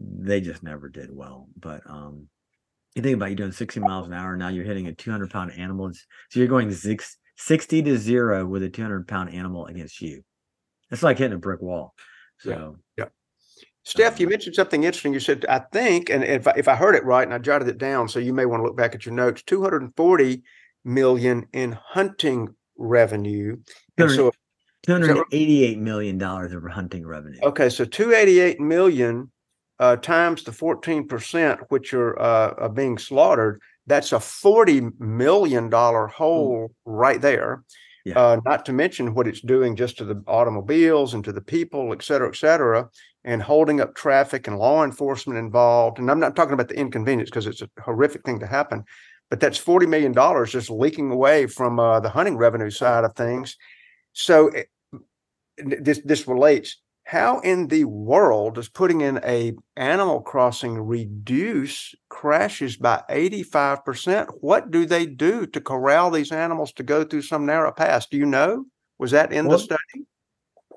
[0.00, 1.48] they just never did well.
[1.58, 2.28] But um
[2.94, 5.52] you think about you doing 60 miles an hour, now you're hitting a 200 pound
[5.52, 5.90] animal.
[6.30, 10.22] So you're going six, 60 to zero with a 200 pound animal against you.
[10.90, 11.94] It's like hitting a brick wall.
[12.38, 13.06] So yeah.
[13.84, 15.12] So Steph, you Um, mentioned something interesting.
[15.12, 17.66] You said, I think, and if I, if I heard it right, and I jotted
[17.68, 20.42] it down, so you may want to look back at your notes, 240
[20.84, 23.56] million in hunting revenue.
[23.98, 24.32] And so,
[24.84, 27.38] 288 million dollars of hunting revenue.
[27.42, 29.30] okay, so 288 million
[29.82, 36.70] uh, times the 14%, which are, uh, are being slaughtered, that's a $40 million hole
[36.84, 37.56] right there.
[37.56, 37.62] Mm.
[38.04, 38.18] Yeah.
[38.18, 41.92] Uh, not to mention what it's doing just to the automobiles and to the people,
[41.92, 42.88] et cetera, et cetera,
[43.24, 45.98] and holding up traffic and law enforcement involved.
[45.98, 48.84] And I'm not talking about the inconvenience because it's a horrific thing to happen,
[49.30, 50.14] but that's $40 million
[50.46, 53.56] just leaking away from uh, the hunting revenue side of things.
[54.12, 54.68] So it-
[55.58, 56.80] this this relates.
[57.12, 64.28] How in the world does putting in a Animal Crossing reduce crashes by 85%?
[64.40, 68.06] What do they do to corral these animals to go through some narrow pass?
[68.06, 68.64] Do you know?
[68.98, 70.06] Was that in Well, the study?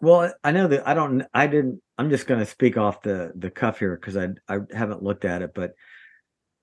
[0.02, 1.24] Well, I know that I don't.
[1.34, 1.82] I didn't.
[1.98, 5.24] I'm just going to speak off the the cuff here because I I haven't looked
[5.24, 5.54] at it.
[5.56, 5.72] But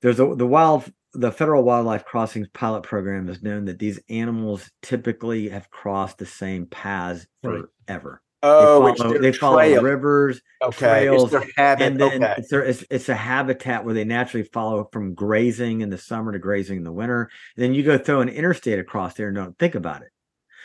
[0.03, 4.71] there's a the wild the federal wildlife crossings pilot program has known that these animals
[4.83, 7.65] typically have crossed the same paths Right.
[7.87, 8.21] forever.
[8.45, 12.35] Oh, they follow, they follow rivers, Okay, trails, and then okay.
[12.39, 16.33] it's, their, it's it's a habitat where they naturally follow from grazing in the summer
[16.33, 17.31] to grazing in the winter.
[17.57, 20.09] then you go throw an interstate across there and don't think about it.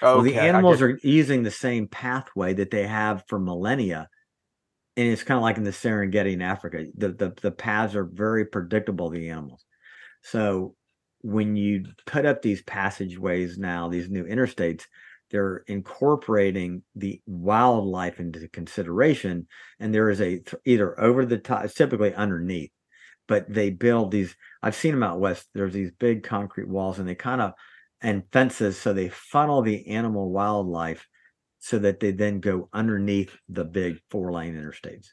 [0.02, 4.10] Well, the animals are using the same pathway that they have for millennia.
[4.96, 6.86] And it's kind of like in the Serengeti in Africa.
[6.96, 9.64] The, the the paths are very predictable, the animals.
[10.24, 10.76] So
[11.22, 14.86] when you put up these passageways now, these new interstates,
[15.30, 19.48] they're incorporating the wildlife into consideration.
[19.80, 22.72] And there is a th- either over the top, it's typically underneath,
[23.28, 24.36] but they build these.
[24.64, 25.48] I've seen them out west.
[25.54, 27.54] There's these big concrete walls, and they kind of
[28.02, 31.08] and fences so they funnel the animal wildlife
[31.60, 35.08] so that they then go underneath the big four lane interstates.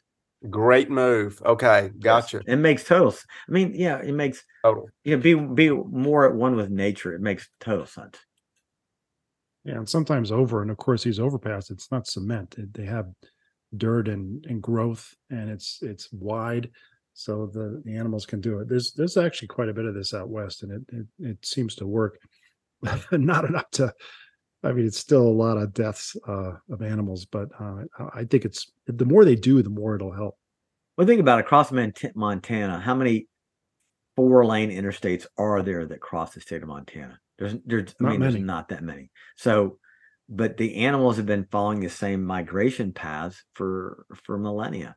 [0.49, 1.41] Great move.
[1.43, 2.41] Okay, gotcha.
[2.45, 3.15] It makes total.
[3.47, 4.87] I mean, yeah, it makes Total.
[5.03, 7.13] you know, be be more at one with nature.
[7.15, 8.17] It makes total sense.
[9.65, 12.55] Yeah, and sometimes over, and of course these overpass, it's not cement.
[12.57, 13.07] It- They have
[13.77, 16.69] dirt and and growth, and it's it's wide.
[17.13, 18.69] so the, the animals can do it.
[18.69, 21.75] There's there's actually quite a bit of this out west, and it it, it seems
[21.75, 22.19] to work.
[23.11, 23.93] Not enough to.
[24.63, 27.83] I mean, it's still a lot of deaths uh, of animals, but uh,
[28.15, 30.35] I think it's the more they do, the more it'll help.
[30.97, 32.79] Well, think about across Montana.
[32.79, 33.27] How many
[34.15, 37.19] four lane interstates are there that cross the state of Montana?
[37.37, 38.33] There's, there's, I mean, many.
[38.33, 39.11] there's not that many.
[39.35, 39.79] So,
[40.29, 44.95] but the animals have been following the same migration paths for for millennia.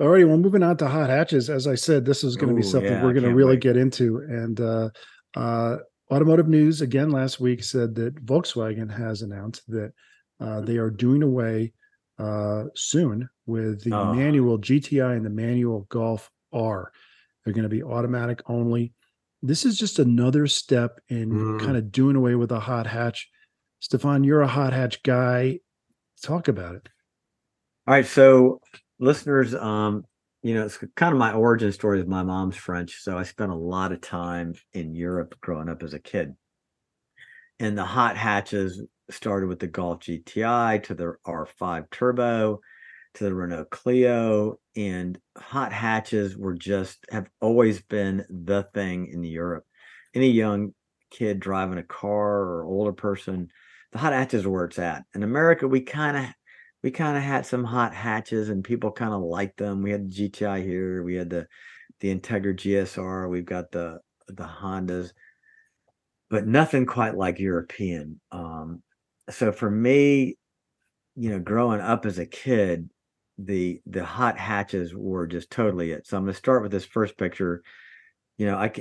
[0.00, 1.48] All righty, well, moving on to hot hatches.
[1.48, 3.62] As I said, this is going to be something yeah, we're going to really wait.
[3.62, 4.18] get into.
[4.18, 4.90] And uh,
[5.36, 5.76] uh,
[6.12, 9.92] Automotive News again last week said that Volkswagen has announced that
[10.40, 11.72] uh, they are doing away
[12.18, 14.12] uh, soon with the oh.
[14.12, 16.90] manual GTI and the manual Golf R.
[17.44, 18.92] They're going to be automatic only.
[19.46, 21.60] This is just another step in mm.
[21.60, 23.28] kind of doing away with a hot hatch.
[23.78, 25.60] Stephan, you're a hot hatch guy.
[26.22, 26.88] Talk about it.
[27.86, 28.62] All right, so
[28.98, 30.06] listeners, um,
[30.42, 33.02] you know, it's kind of my origin story is my mom's French.
[33.02, 36.34] So I spent a lot of time in Europe growing up as a kid.
[37.60, 42.60] And the hot hatches started with the Golf GTI to the R5 Turbo
[43.14, 44.58] to the Renault Clio.
[44.76, 49.64] And hot hatches were just have always been the thing in Europe.
[50.14, 50.72] Any young
[51.10, 53.48] kid driving a car or older person,
[53.92, 55.04] the hot hatches are where it's at.
[55.14, 56.24] In America, we kind of
[56.82, 59.82] we kind of had some hot hatches and people kind of liked them.
[59.82, 61.46] We had the GTI here, we had the
[62.00, 65.12] the Integra GSR, we've got the the Hondas,
[66.30, 68.20] but nothing quite like European.
[68.32, 68.82] Um,
[69.30, 70.36] so for me,
[71.16, 72.90] you know, growing up as a kid,
[73.38, 76.06] the the hot hatches were just totally it.
[76.06, 77.62] So I'm going to start with this first picture.
[78.38, 78.72] You know, I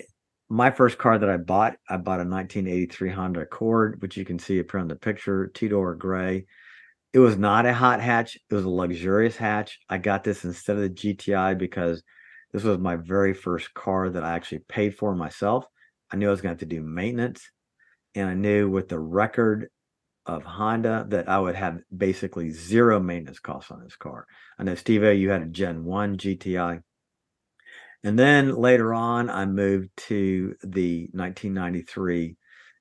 [0.50, 4.38] my first car that I bought, I bought a 1983 Honda Accord, which you can
[4.38, 6.46] see up here on the picture, two door gray.
[7.14, 8.38] It was not a hot hatch.
[8.50, 9.80] It was a luxurious hatch.
[9.90, 12.04] I got this instead of the GTI because
[12.52, 15.66] this was my very first car that I actually paid for myself.
[16.12, 17.50] I knew I was going to have to do maintenance.
[18.16, 19.70] And I knew with the record
[20.26, 24.26] of Honda that I would have basically zero maintenance costs on this car.
[24.58, 26.82] I know, Steve, you had a Gen 1 GTI.
[28.04, 32.36] And then later on, I moved to the 1993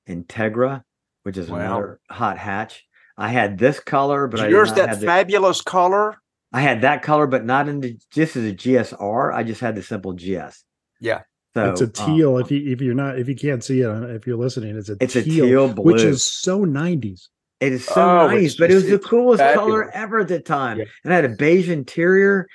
[0.09, 0.83] Integra,
[1.23, 1.59] which is wow.
[1.59, 2.85] another hot hatch.
[3.17, 6.17] I had this color, but yours that fabulous the, color.
[6.53, 9.33] I had that color, but not in the just as a GSR.
[9.33, 10.65] I just had the simple GS.
[11.01, 11.23] Yeah.
[11.55, 12.37] So, it's a teal.
[12.37, 14.89] Um, if you if you're not if you can't see it if you're listening, it's
[14.89, 17.29] a it's teal, a teal blue, which is so nineties.
[17.61, 19.65] It is so oh, nice, but it was the coolest fabulous.
[19.65, 20.79] color ever at the time.
[20.79, 20.85] Yeah.
[21.05, 22.49] And I had a beige interior.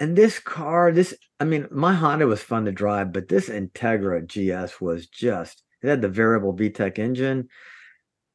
[0.00, 4.26] And this car, this I mean, my Honda was fun to drive, but this Integra
[4.26, 7.48] GS was just it had the variable VTEC engine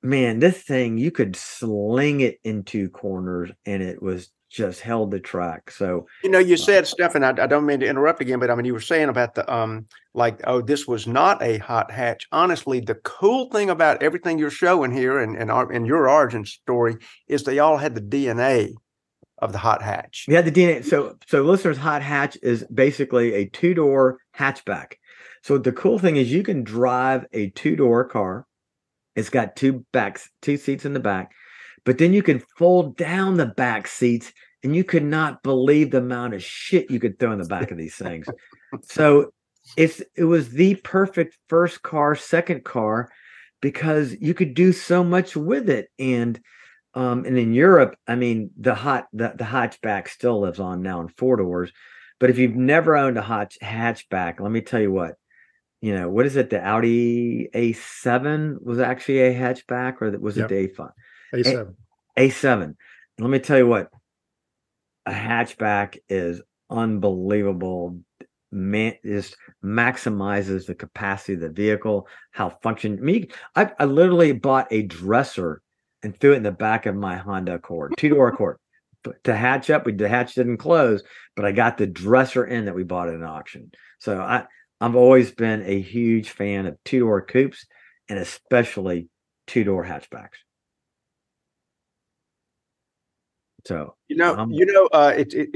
[0.05, 5.19] man, this thing you could sling it into corners and it was just held the
[5.19, 5.71] track.
[5.71, 8.49] So you know, you uh, said Stephan, I, I, don't mean to interrupt again, but
[8.49, 11.91] I mean you were saying about the um like oh this was not a hot
[11.91, 12.27] hatch.
[12.31, 16.45] Honestly, the cool thing about everything you're showing here and and our in your origin
[16.45, 16.95] story
[17.27, 18.73] is they all had the DNA
[19.39, 20.25] of the hot hatch.
[20.27, 20.85] Yeah, the DNA.
[20.85, 24.93] So so listeners, hot hatch is basically a two door hatchback.
[25.43, 28.47] So the cool thing is you can drive a two door car
[29.15, 31.31] it's got two backs, two seats in the back,
[31.85, 34.33] but then you can fold down the back seats
[34.65, 37.69] and you could not believe the amount of shit you could throw in the back
[37.69, 38.25] of these things.
[38.81, 39.31] so
[39.77, 43.09] it's it was the perfect first car, second car,
[43.61, 45.89] because you could do so much with it.
[45.99, 46.39] And
[46.95, 50.99] um, and in Europe, I mean, the hot the, the hatchback still lives on now
[51.01, 51.71] in four doors.
[52.19, 55.13] But if you've never owned a hot hatchback, let me tell you what,
[55.79, 56.49] you know, what is it?
[56.49, 60.49] The Audi A7 was actually a hatchback, or was yep.
[60.49, 60.91] it the A5?
[61.35, 61.75] A7.
[62.17, 62.75] A, A7.
[63.19, 63.89] Let me tell you what,
[65.05, 67.99] a hatchback is unbelievable.
[68.51, 73.03] Man, just maximizes the capacity of the vehicle, how function.
[73.03, 75.61] Me, I, I literally bought a dresser
[76.03, 78.57] and threw it in the back of my Honda Accord, two door Accord.
[79.03, 81.03] But to hatch up, we the hatch didn't close,
[81.35, 83.71] but I got the dresser in that we bought at an auction.
[83.99, 84.45] So I
[84.79, 87.65] I've always been a huge fan of two door coupes
[88.09, 89.09] and especially
[89.47, 90.44] two door hatchbacks.
[93.65, 95.49] So you know, um, you know, uh, it's it,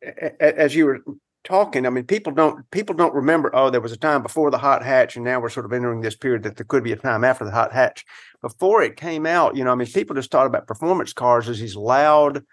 [0.00, 1.00] it, as you were
[1.46, 1.86] talking.
[1.86, 3.50] I mean, people don't people don't remember.
[3.54, 6.00] Oh, there was a time before the hot hatch, and now we're sort of entering
[6.00, 8.04] this period that there could be a time after the hot hatch.
[8.42, 11.60] Before it came out, you know, I mean, people just thought about performance cars as
[11.60, 12.44] these loud,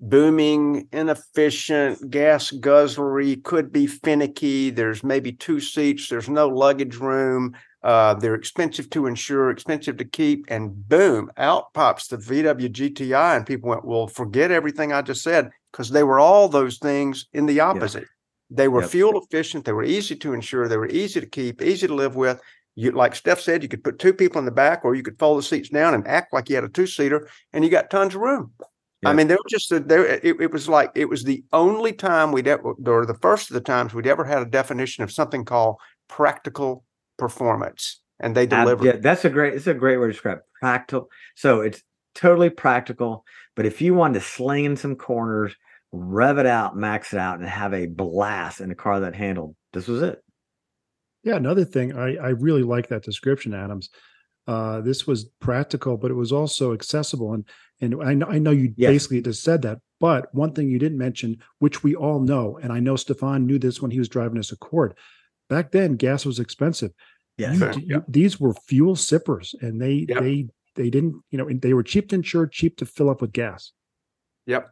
[0.00, 4.70] booming, inefficient, gas guzzlery, could be finicky.
[4.70, 7.54] There's maybe two seats, there's no luggage room.
[7.82, 13.36] Uh, they're expensive to insure, expensive to keep, and boom, out pops the VW GTI.
[13.36, 15.50] And people went, Well, forget everything I just said.
[15.72, 18.04] because they were all those things in the opposite.
[18.50, 18.90] They were Yep.
[18.90, 19.64] fuel efficient.
[19.64, 20.68] They were easy to insure.
[20.68, 22.40] They were easy to keep, easy to live with.
[22.74, 25.18] You, like Steph said, you could put two people in the back, or you could
[25.18, 27.90] fold the seats down and act like you had a two seater, and you got
[27.90, 28.52] tons of room.
[29.04, 30.06] I mean, there was just there.
[30.06, 33.54] It, it was like it was the only time we'd ever, or the first of
[33.54, 35.76] the times we'd ever had a definition of something called
[36.08, 36.84] practical
[37.18, 38.84] performance, and they Ab- delivered.
[38.84, 39.54] Yeah, that's a great.
[39.54, 41.08] It's a great word to describe practical.
[41.36, 41.82] So it's
[42.14, 43.24] totally practical.
[43.56, 45.54] But if you wanted to sling in some corners,
[45.92, 49.54] rev it out, max it out, and have a blast in a car that handled,
[49.72, 50.22] this was it.
[51.22, 53.90] Yeah, another thing I I really like that description, Adams.
[54.48, 57.44] Uh, this was practical, but it was also accessible, and
[57.80, 58.90] and I know I know you Yes.
[58.90, 59.78] basically just said that.
[60.00, 63.58] But one thing you didn't mention, which we all know, and I know Stephan knew
[63.60, 64.94] this when he was driving his Accord.
[65.52, 66.92] Back then, gas was expensive.
[67.36, 67.52] Yes.
[67.52, 67.96] You Sure, d- yeah.
[67.96, 70.20] you- these were fuel sippers, and they Yep.
[70.22, 70.46] they
[70.76, 73.72] they didn't you know they were cheap to insure, cheap to fill up with gas.
[74.46, 74.70] Yep.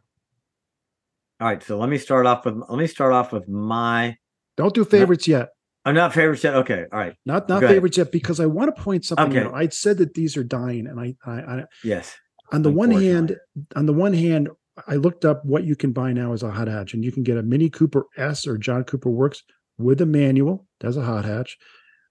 [1.39, 1.61] All right.
[1.61, 4.17] So let me start off with let me start off with my.
[4.57, 5.49] Don't do favorites yet.
[5.85, 6.55] I'm not favorites yet.
[6.55, 6.85] Okay.
[6.91, 7.13] All right.
[7.27, 7.75] Not not Go ahead.
[7.77, 9.45] favorites yet because I want to point something Okay.
[9.47, 9.53] out.
[9.53, 12.15] I'd said that these are dying, and I I, I Yes.
[12.51, 13.37] on the one hand,
[13.75, 14.49] on the one hand,
[14.87, 17.21] I looked up what you can buy now as a hot hatch, and you can
[17.21, 19.43] get a Mini Cooper S or John Cooper Works
[19.81, 20.65] with a manual.
[20.79, 21.57] That's a hot hatch.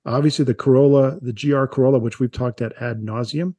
[0.07, 3.55] Obviously, the Corolla, the GR Corolla, which we've talked at ad nauseum,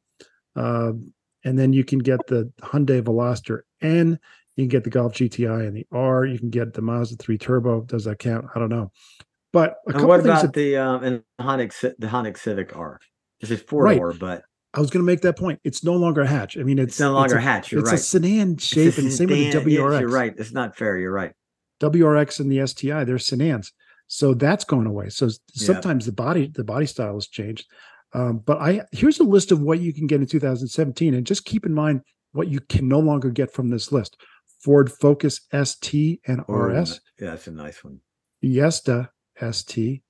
[0.56, 4.20] um, and then you can get the Hyundai Veloster N.
[4.56, 6.26] You can get the Golf GTI and the R.
[6.26, 7.82] You can get the Mazda 3 Turbo.
[7.82, 8.46] Does that count?
[8.54, 8.92] I don't know.
[9.54, 13.00] But a And couple what about that the um and Honda the Honda Civic R?
[13.40, 13.98] This is four Right.
[13.98, 14.44] door, but
[14.74, 15.60] I was going to make that point.
[15.64, 16.58] It's no longer a hatch.
[16.58, 17.72] I mean, it's, it's, no longer a, a hatch.
[17.72, 17.96] You're it's right.
[18.00, 19.70] It's a sedan It's a shape, and same with the sedan.
[19.70, 20.00] Yes, WRX.
[20.00, 20.34] you're right.
[20.38, 20.98] It's not fair.
[20.98, 21.34] You're right.
[21.82, 23.74] WRX and the STI, they're sedans.
[24.14, 25.08] So that's going away.
[25.08, 25.32] So Yeah.
[25.68, 27.66] sometimes the body the body style has changed.
[28.14, 31.46] Um, but I here's a list of what you can get in 2017, and just
[31.46, 32.02] keep in mind
[32.34, 34.18] what you can no longer get from this list:
[34.66, 38.02] Ford Focus ST and RS, Yeah, that's a nice one.
[38.42, 40.04] Fiesta ST,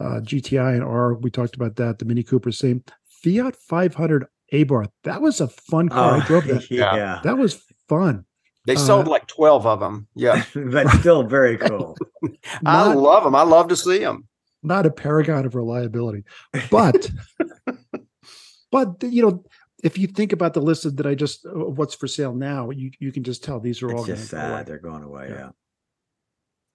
[0.00, 1.14] uh, GTI and R.
[1.14, 2.00] We talked about that.
[2.00, 2.82] The Mini Cooper, same.
[3.22, 4.90] Fiat 500 Abarth.
[5.04, 6.16] That was a fun car.
[6.20, 6.62] I drove that.
[6.64, 7.20] Oh, Yeah.
[7.22, 8.24] That was fun.
[8.66, 10.08] They Uh, sold like twelve of them.
[10.14, 11.96] Yeah, but still very cool.
[12.64, 13.34] I love them.
[13.34, 14.26] I love to see them.
[14.62, 16.24] not a paragon of reliability
[16.70, 17.10] but
[18.72, 19.44] but you know
[19.84, 22.70] if you think about the list of- that i just of what's for sale now
[22.70, 24.62] you you can just tell these are all It's going just to go away.
[24.66, 25.26] they're going away.
[25.28, 25.34] Yeah.
[25.36, 25.50] Yeah.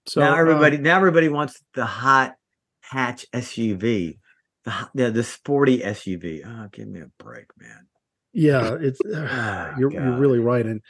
[0.08, 2.36] so now uh, everybody, now everybody wants the hot
[2.82, 4.18] hatch SUV,
[4.66, 6.42] the the the sporty SUV.
[6.46, 7.88] Oh, give me a break, man.
[8.34, 10.82] yeah it's Ah, you're, you're really right and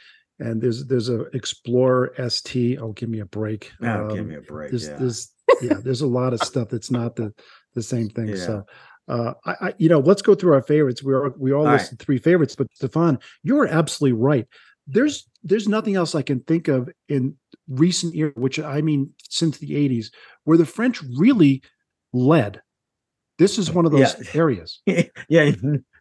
[0.42, 4.36] and there's there's a explorer st oh give me a break Oh, give Um, me
[4.36, 4.70] a break.
[4.70, 4.96] there's yeah.
[4.96, 5.32] there's
[5.62, 7.32] yeah there's a lot of stuff that's not the
[7.74, 8.36] the same thing Yeah.
[8.46, 8.54] so
[9.08, 11.66] uh I, I you know let's go through our favorites we are we all All
[11.66, 11.80] right.
[11.80, 14.46] listed three favorites but stephan you're absolutely right
[14.86, 17.34] there's there's nothing else i can think of in
[17.68, 20.06] recent years which i mean since the 80s
[20.44, 21.62] where the french really
[22.12, 22.60] led
[23.38, 24.40] this is one of those Yeah.
[24.40, 24.80] areas
[25.28, 25.52] yeah.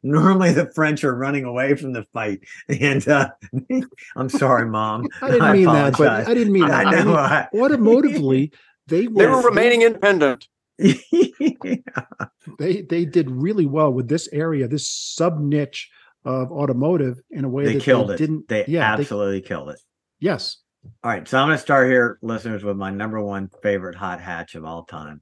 [0.03, 3.29] Normally the French are running away from the fight, and uh,
[4.15, 5.07] I'm sorry, mom.
[5.21, 7.05] i didn't mean that but i didn't mean that I I know.
[7.05, 8.51] mean, I- automotively
[8.87, 10.47] they They were were remaining independent.
[10.79, 11.83] they
[12.81, 15.89] they did really well with this area, this sub niche
[16.25, 18.17] of automotive in a way they that killed they it.
[18.17, 18.47] didn't.
[18.47, 19.79] they yeah, they- absolutely killed it.
[20.19, 20.57] yes,
[21.03, 24.21] All right, so I'm going to start here, listeners, with my number one favorite hot
[24.21, 25.21] hatch of all time,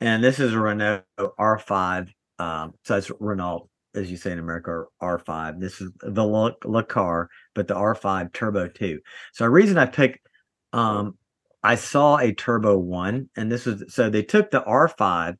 [0.00, 2.08] and this is a Renault R5.
[2.38, 5.60] Um, so it's Renault, as you say in America, R5.
[5.60, 9.00] This is the Le, Le car, but the R5 Turbo 2.
[9.32, 10.26] So the reason I picked,
[10.72, 11.16] um,
[11.62, 15.36] I saw a Turbo One, and this was so they took the R5,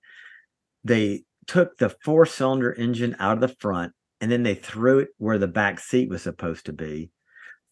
[0.85, 5.09] they took the four cylinder engine out of the front, and then they threw it
[5.19, 7.11] where the back seat was supposed to be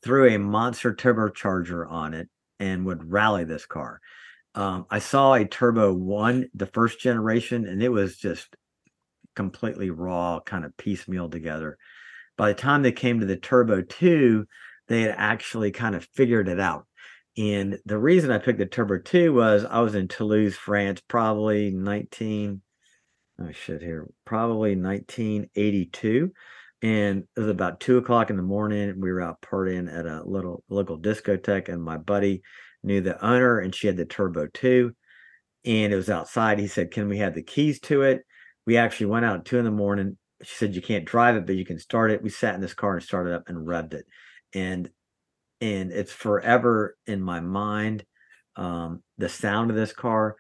[0.02, 4.00] threw a monster turbocharger on it and would rally this car.
[4.54, 8.56] Um, I saw a Turbo One, the first generation, and it was just
[9.38, 11.78] completely raw, kind of piecemeal together.
[12.36, 14.46] By the time they came to the Turbo Two,
[14.88, 16.88] they had actually kind of figured it out.
[17.36, 21.70] And the reason I picked the Turbo Two was I was in Toulouse, France, probably
[21.70, 22.62] 19.
[23.40, 23.80] Oh shit!
[23.80, 26.32] Here, probably 1982
[26.82, 29.00] and it was about two o'clock in the morning.
[29.00, 32.42] We were out partying at a little local discotheque, and my buddy
[32.82, 34.92] knew the owner, and she had the Turbo 2,
[35.64, 36.58] and it was outside.
[36.58, 38.24] He said, "Can we have the keys to it?"
[38.68, 40.18] We actually went out at two in the morning.
[40.42, 42.74] She said, "You can't drive it, but you can start it." We sat in this
[42.74, 44.04] car and started up and revved it,
[44.52, 44.90] and
[45.62, 48.04] and it's forever in my mind.
[48.56, 50.36] Um, the sound of this car.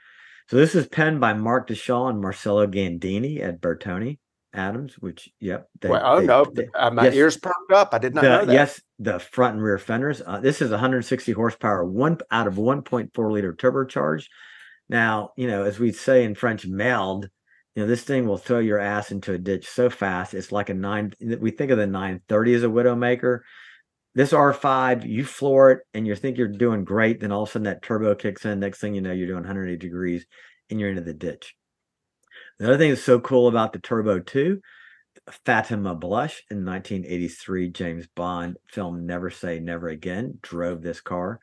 [0.48, 4.18] So this is penned by Marc Deschamps and Marcello Gandini at Bertone
[4.52, 5.66] Adams, which yep.
[5.80, 7.14] they- Well, oh they- no, they- uh, my yes.
[7.14, 7.94] ears perked up.
[7.94, 8.52] I did not the- know that.
[8.52, 10.20] Yes, the front and rear fenders.
[10.26, 14.26] Uh, this is 160 horsepower, one out of 1.4 liter turbocharged.
[14.90, 17.30] Now, you know, as we say in French, mailed.
[17.74, 20.34] You know, this thing will throw your ass into a ditch so fast.
[20.34, 21.12] It's like a nine.
[21.20, 23.40] We think of the 930 as a widowmaker.
[24.14, 27.20] This R5, you floor it and you think you're doing great.
[27.20, 28.58] Then all of a sudden that turbo kicks in.
[28.58, 30.26] Next thing you know, you're doing 180 degrees
[30.70, 31.54] and you're into the ditch.
[32.58, 34.60] The other thing that's so cool about the Turbo 2,
[35.44, 41.40] Fatima Blush in 1983 James Bond film Never Say Never Again drove this car.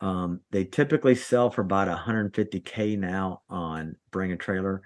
[0.00, 4.82] Um, they typically sell for about 150k now on Bring a Trailer,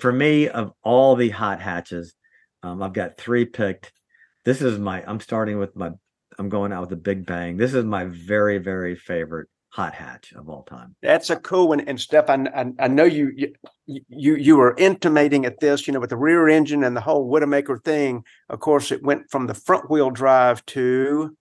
[0.00, 2.14] for me, of all the hot hatches,
[2.62, 3.92] um, I've got three picked.
[4.44, 5.04] This is my.
[5.06, 5.90] I'm starting with my.
[6.38, 7.56] I'm going out with a big bang.
[7.56, 10.96] This is my very very favorite hot hatch of all time.
[11.02, 11.80] That's a cool one.
[11.80, 13.52] And Stephan, I, I know you, you
[14.08, 17.30] you you were intimating at this, you know, with the rear engine and the whole
[17.30, 18.24] Widowmaker thing.
[18.48, 21.36] Of course, it went from the front wheel drive to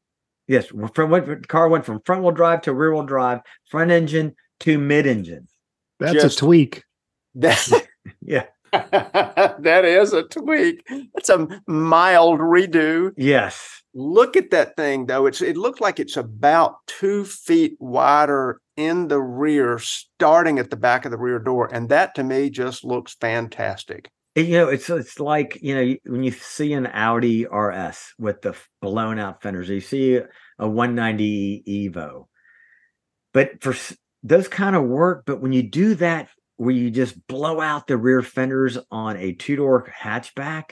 [0.50, 4.36] Yes, from what car went from front wheel drive to rear wheel drive, front engine
[4.62, 5.48] to mid engine.
[6.00, 6.84] That's Just- a tweak.
[7.36, 7.88] that.
[8.22, 8.46] Yeah.
[8.72, 10.88] that is a tweak.
[11.16, 13.12] That's a mild redo.
[13.18, 13.82] Yes.
[13.96, 15.26] Look at that thing though.
[15.26, 20.78] It's it looks like it's about two feet wider in the rear, starting at the
[20.78, 24.10] back of the rear door, and that to me just looks fantastic.
[24.36, 28.56] You know, it's it's like you know when you see an Audi RS with the
[28.82, 30.18] blown out fenders, you see
[30.60, 32.28] a 190 Evo.
[33.34, 33.76] But for
[34.24, 36.30] those kind of work, but when you do that,
[36.60, 40.72] where you just blow out the rear fenders on a two door hatchback,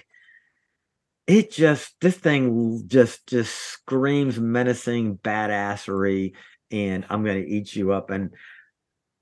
[1.26, 6.34] it just this thing just just screams menacing badassery,
[6.72, 8.10] and I'm going to eat you up.
[8.10, 8.32] And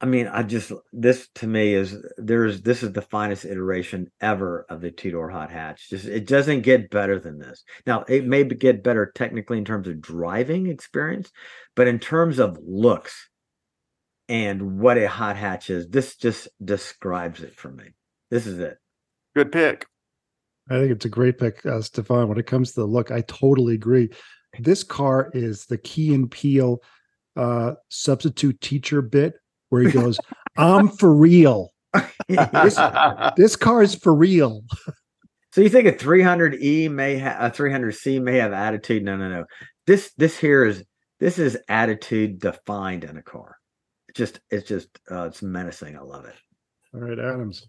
[0.02, 4.66] I mean, I just this to me is there's this is the finest iteration ever
[4.68, 5.92] of the two door hot hatch.
[5.92, 7.64] Just it doesn't get better than this.
[7.86, 11.32] Now it may get better technically in terms of driving experience,
[11.76, 13.30] but in terms of looks
[14.28, 17.86] and what a hot hatch is, this just describes it for me.
[18.32, 18.78] This is it.
[19.36, 19.86] Good pick.
[20.70, 22.28] I think it's a great pick, uh, Stephan.
[22.28, 24.10] When it comes to the look, I totally agree.
[24.60, 26.80] This car is the Key and Peele
[27.36, 29.36] uh, substitute teacher bit
[29.70, 30.18] where he goes,
[30.58, 31.72] "I'm for real.
[33.38, 34.64] This car is for real."
[35.54, 39.04] So you think a 300e may have a 300c may have attitude?
[39.04, 39.46] No, no, no.
[39.88, 40.84] This this here is
[41.20, 43.56] this is attitude defined in a car.
[44.16, 45.98] It's just it's just uh, it's menacing.
[45.98, 46.36] I love it.
[46.94, 47.68] All right, Adams.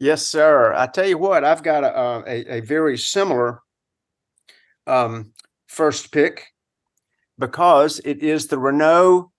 [0.00, 0.72] Yes, sir.
[0.72, 3.60] I tell you what, I've got a a, a- a very similar
[4.86, 5.32] um,
[5.66, 6.46] first pick
[7.38, 9.30] because it is the Renault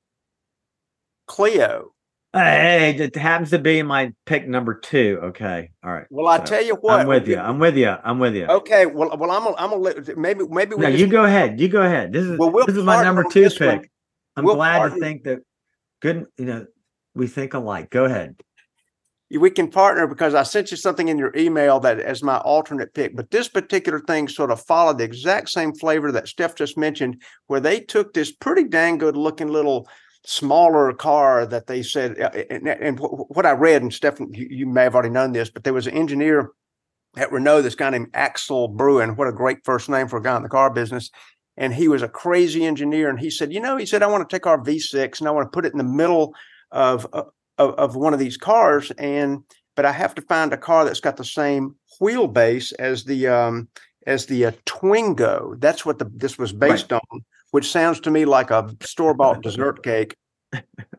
[1.27, 1.93] Clio.
[2.31, 5.19] Hey, it happens to be my pick number two.
[5.23, 6.05] Okay, all right.
[6.11, 7.39] Well, I So, tell you what, I'm with you.
[7.39, 7.89] I'm with you.
[8.03, 8.45] I'm with you.
[8.45, 11.59] Okay, well, well, I'm gonna, I'm gonna maybe maybe we No, just- you go ahead.
[11.59, 12.13] You go ahead.
[12.13, 13.79] This is Well, we'll this is my number two this one.
[13.79, 13.91] pick.
[14.35, 15.39] I'm We'll glad to think that
[16.05, 16.25] good.
[16.37, 16.65] You know,
[17.15, 17.89] we think alike.
[17.89, 18.35] Go ahead.
[19.31, 22.93] we can partner because I sent you something in your email that as my alternate
[22.93, 23.15] pick.
[23.15, 27.21] But this particular thing sort of followed the exact same flavor that Steph just mentioned,
[27.47, 29.87] where they took this pretty dang good looking little
[30.27, 34.65] smaller car that they said, uh, and, and what I read, and Steph, you, you
[34.65, 36.51] may have already known this, but there was an engineer
[37.17, 39.15] at Renault, this guy named Axel Breun.
[39.15, 41.09] What a great first name for a guy in the car business.
[41.57, 43.09] And he was a crazy engineer.
[43.09, 45.31] And he said, you know, he said, I want to take our V6 and I
[45.31, 46.33] want to put it in the middle
[46.71, 48.91] of, of, of one of these cars.
[48.97, 49.43] And,
[49.75, 53.69] but I have to find a car that's got the same wheelbase as the, um,
[54.05, 55.59] as the uh, Twingo.
[55.59, 56.99] That's what the, this was based on,
[57.51, 60.15] which sounds to me like a store bought dessert cake.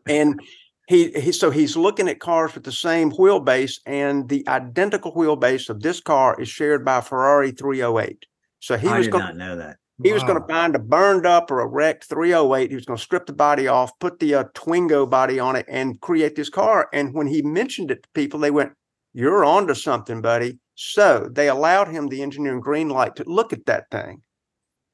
[0.07, 0.41] And
[0.87, 5.69] he, he, so he's looking at cars with the same wheelbase, and the identical wheelbase
[5.69, 8.25] of this car is shared by a Ferrari 308.
[8.59, 9.77] So he I was going not know that.
[10.03, 12.69] He was going to find a burned up or a wrecked 308.
[12.69, 15.65] He was going to strip the body off, put the uh, Twingo body on it,
[15.67, 16.87] and create this car.
[16.93, 18.73] And when he mentioned it to people, they went,
[19.13, 23.65] "You're onto something, buddy." So they allowed him the engineering green light to look at
[23.65, 24.21] that thing.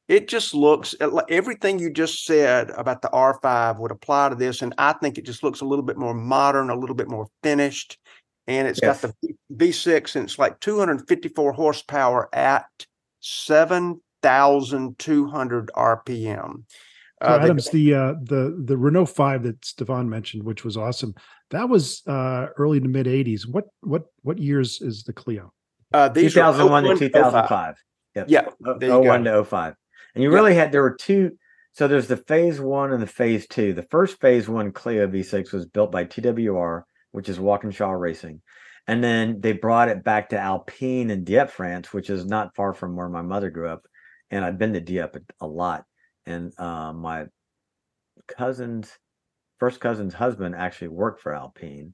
[0.07, 0.95] It just looks
[1.29, 5.25] everything you just said about the R5 would apply to this, and I think it
[5.25, 7.97] just looks a little bit more modern, a little bit more finished,
[8.47, 9.13] and it's got the
[9.53, 12.65] V6, and it's like 254 horsepower at
[13.19, 16.63] seven thousand two hundred RPM.
[17.21, 20.75] So Uh, the- Adams, the uh, the the Renault Five that Stephan mentioned, which was
[20.75, 21.13] awesome,
[21.51, 23.47] that was uh, early to mid '80s.
[23.47, 25.53] What what what years is the Clio?
[25.93, 27.75] uh, these 2001 to 2005.
[28.15, 28.25] Yep.
[28.27, 29.31] Yeah, O- there you 01 go.
[29.43, 29.75] to 05.
[30.15, 30.35] And you Yep.
[30.35, 31.37] really had there were two.
[31.73, 33.73] So there's the phase one and the phase two.
[33.73, 38.41] The first phase one Clio V6 was built by TWR, which is Walkinshaw Racing,
[38.87, 42.73] And then they brought it back to Alpine in Dieppe, France, which is not far
[42.73, 43.85] from where my mother grew up.
[44.33, 45.85] And I've been to Dieppe a, a lot.
[46.25, 47.25] And uh, my
[48.27, 48.91] cousin's
[49.59, 51.93] first cousin's husband actually worked for Alpine.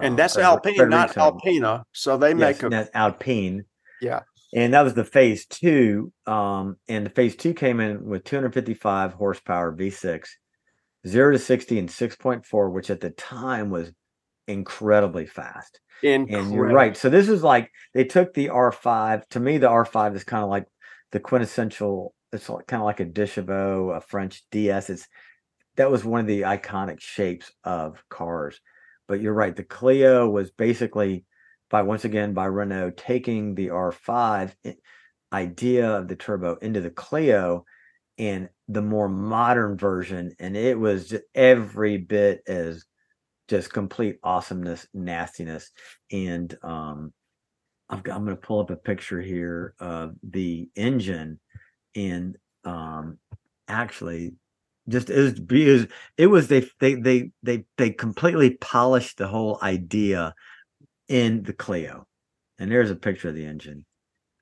[0.00, 1.16] And uh, that's Alpine, not.
[1.16, 1.84] Alpina.
[1.92, 3.64] So they Yes, make a Alpine.
[4.00, 4.20] Yeah.
[4.54, 6.12] And that was the phase two.
[6.26, 10.26] Um, and the phase two came in with 255 horsepower V6,
[11.06, 13.92] zero to 60 in 6.4, which at the time was
[14.48, 15.80] incredibly fast.
[16.02, 16.46] incredible.
[16.48, 16.96] And you're right.
[16.96, 19.28] So this is like they took the R5.
[19.30, 20.66] To me, the R5 is kind of like
[21.12, 22.14] the quintessential.
[22.32, 24.90] It's kind of like a Deux Chevaux, a French DS.
[24.90, 25.08] It's
[25.76, 28.60] that was one of the iconic shapes of cars.
[29.06, 29.56] But you're right.
[29.56, 31.24] The Clio was basically
[31.70, 34.54] by once again by Renault taking the R5
[35.32, 37.64] idea of the turbo into the Clio
[38.18, 42.84] and the more modern version, and it was just every bit as
[43.48, 45.70] just complete awesomeness, nastiness,
[46.10, 47.12] and um,
[47.90, 51.40] I've got, I'm going to pull up a picture here of the engine,
[51.96, 53.18] and um,
[53.66, 54.34] actually,
[54.88, 55.86] just it was,
[56.16, 60.34] it was they they they they they completely polished the whole idea
[61.08, 62.06] in the Clio,
[62.58, 63.84] and there's a picture of the engine.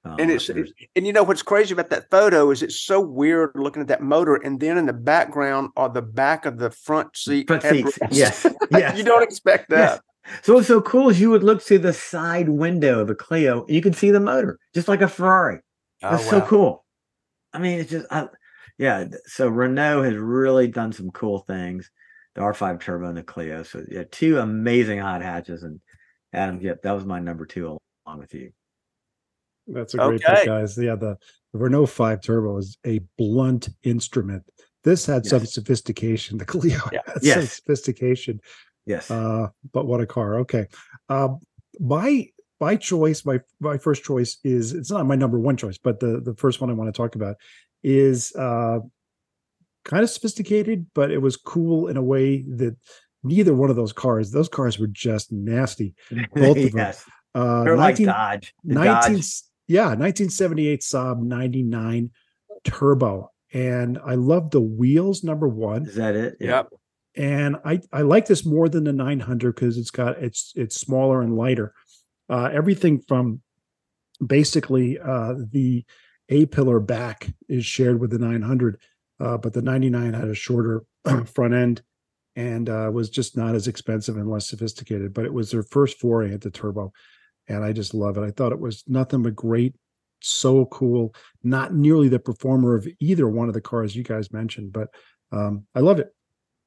[0.04, 3.00] Um, and it's there's- and you know what's crazy about that photo is it's so
[3.00, 6.70] weird looking at that motor, and then in the background are the back of the
[6.70, 7.46] front seat.
[7.48, 7.98] front seats.
[8.10, 8.96] Yes, yes.
[8.96, 10.00] you don't expect Yes.
[10.30, 10.44] That.
[10.44, 13.64] So what's so cool is you would look through the side window of a Clio,
[13.64, 15.60] and you can see the motor, just like a Ferrari.
[16.02, 16.84] Oh, That's so cool.
[17.52, 18.28] I mean, it's just, I,
[18.78, 19.06] yeah.
[19.26, 21.90] So Renault has really done some cool things.
[22.34, 23.62] The R5 Turbo and the Clio.
[23.62, 25.62] So yeah, two amazing hot hatches.
[25.62, 25.80] And
[26.34, 28.52] Adam, yep, that was my number two along with you.
[29.66, 30.34] That's a great Okay.
[30.34, 30.76] pick, guys.
[30.76, 31.16] Yeah, the,
[31.52, 34.42] the Renault 5 Turbo is a blunt instrument.
[34.84, 36.36] This had some sophistication.
[36.38, 37.00] The Clio Yeah.
[37.06, 38.40] had some sophistication.
[38.86, 39.10] Yes.
[39.10, 40.38] Uh, but what a car.
[40.40, 40.66] Okay.
[41.08, 41.40] Um,
[41.78, 42.28] my
[42.60, 46.20] my choice, my my first choice is it's not my number one choice, but the
[46.20, 47.36] the first one I want to talk about
[47.82, 48.78] is uh
[49.84, 52.76] kind of sophisticated, but it was cool in a way that
[53.22, 55.94] neither one of those cars, those cars were just nasty.
[56.34, 56.94] both of them.
[57.34, 58.54] Uh They're like Dodge.
[58.64, 59.42] The 19 Dodge.
[59.68, 62.10] yeah 1978 saab 99
[62.64, 66.36] turbo and i love the wheels number one Is that it?
[66.40, 66.68] Yep.
[67.16, 71.22] And i i like this more than the 900 because it's got it's it's smaller
[71.22, 71.72] and lighter
[72.28, 73.40] uh everything from
[74.24, 75.84] basically uh the
[76.28, 78.80] a pillar back is shared with the 900
[79.20, 80.82] uh but the 99 had a shorter
[81.26, 81.82] front end
[82.34, 85.98] and uh was just not as expensive and less sophisticated but it was their first
[85.98, 86.92] foray into turbo
[87.48, 88.22] and I just love it.
[88.22, 89.74] I thought it was nothing but great,
[90.20, 91.14] so cool.
[91.42, 94.88] Not nearly the performer of either one of the cars you guys mentioned, but
[95.32, 96.08] um, I love it.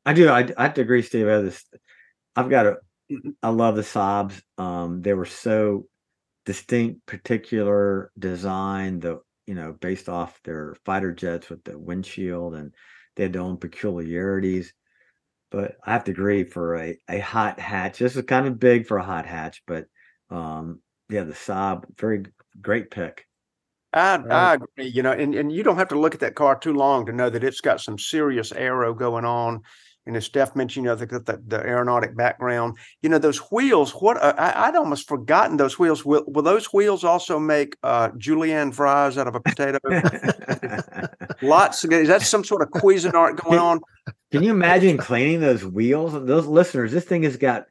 [0.06, 0.30] I do.
[0.30, 1.28] I, I have to agree, Steve.
[1.28, 1.64] I have this.
[2.36, 2.78] I've got a.
[3.42, 4.42] I love the Saabs.
[4.58, 5.88] Um, they were so
[6.46, 9.00] distinct, particular design.
[9.00, 12.74] The you know based off their fighter jets with the windshield, and
[13.16, 14.74] they had their own peculiarities.
[15.52, 18.00] But I have to agree for a a hot hatch.
[18.00, 19.86] This is kind of big for a hot hatch, but
[20.30, 22.24] um, yeah, the Saab, very
[22.62, 23.26] great pick.
[23.92, 24.88] I, I agree.
[24.88, 27.12] You know, and, and you don't have to look at that car too long to
[27.12, 29.62] know that it's got some serious aero going on.
[30.10, 32.78] And as Steph mentioned, you know, the, the, the aeronautic background.
[33.04, 33.92] You know, those wheels.
[33.92, 36.04] What uh, I, I'd almost forgotten those wheels.
[36.04, 39.78] Will, will those wheels also make uh, julienne fries out of a potato?
[41.44, 41.84] Lots.
[41.84, 43.82] Of, is that some sort of Cuisinart going on?
[44.32, 46.14] Can you imagine cleaning those wheels?
[46.14, 47.68] Those listeners, this thing has got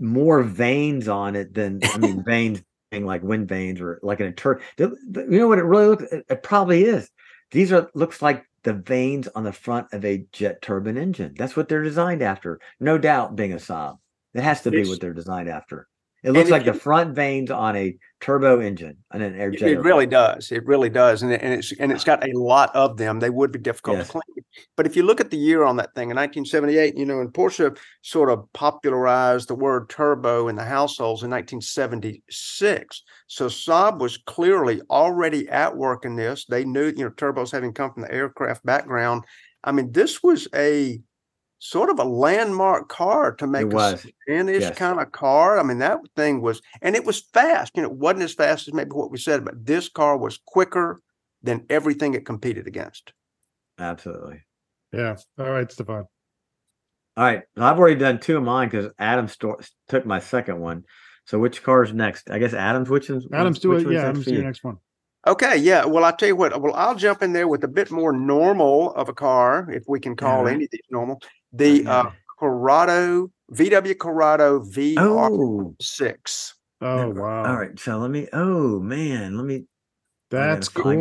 [0.00, 2.60] more vanes on it than I mean vanes
[2.90, 4.60] being like wind vanes or like an tur.
[4.78, 6.04] You know what it really looks?
[6.10, 7.08] It probably is.
[7.52, 11.34] These are looks like the vanes on the front of a jet turbine engine.
[11.36, 12.60] That's what they're designed after.
[12.80, 13.98] No doubt, being a Saab,
[14.34, 15.88] it has to be It's- what they're designed after.
[16.22, 19.80] It looks like the front vanes on a turbo engine on an air It- It
[19.80, 20.52] really does.
[20.52, 22.16] It really does, and it, and it's and it's ah.
[22.16, 23.18] got a lot of them.
[23.18, 24.06] They would be difficult Yes.
[24.06, 24.44] to clean.
[24.76, 27.32] But if you look at the year on that thing in 1978, you know, and
[27.32, 33.02] Porsche sort of popularized the word turbo in the households in 1976.
[33.26, 36.44] So Saab was clearly already at work in this.
[36.44, 39.24] They knew, you know, turbos having come from the aircraft background.
[39.64, 41.00] I mean, this was a
[41.64, 44.06] sort of a landmark car to make It a was.
[44.26, 44.76] Spanish yes.
[44.76, 45.60] kind of car.
[45.60, 47.76] I mean, that thing was, and it was fast.
[47.76, 50.40] You know, it wasn't as fast as maybe what we said, but this car was
[50.44, 51.00] quicker
[51.40, 53.12] than everything it competed against.
[53.78, 54.40] Absolutely.
[54.92, 55.16] Yeah.
[55.38, 55.94] All right, Stephan.
[55.94, 57.42] All right.
[57.56, 60.82] Well, I've already done two of mine because Adam sto- took my second one.
[61.26, 62.28] So which car's next?
[62.28, 62.90] I guess Adam's.
[62.90, 63.88] Which is Adam's do it.
[63.88, 64.78] Yeah, Adam's for do your next one.
[65.26, 65.84] Okay, yeah.
[65.84, 66.60] Well, I'll tell you what.
[66.60, 70.00] Well, I'll jump in there with a bit more normal of a car, if we
[70.00, 70.54] can call Alright.
[70.54, 71.20] any of normal.
[71.52, 72.10] The uh,
[72.40, 76.52] Corrado VW Corrado VR6.
[76.80, 78.26] Oh, Oh wow, All right, so let me.
[78.32, 79.66] Oh man, let me.
[80.30, 80.98] that's I gotta- cool.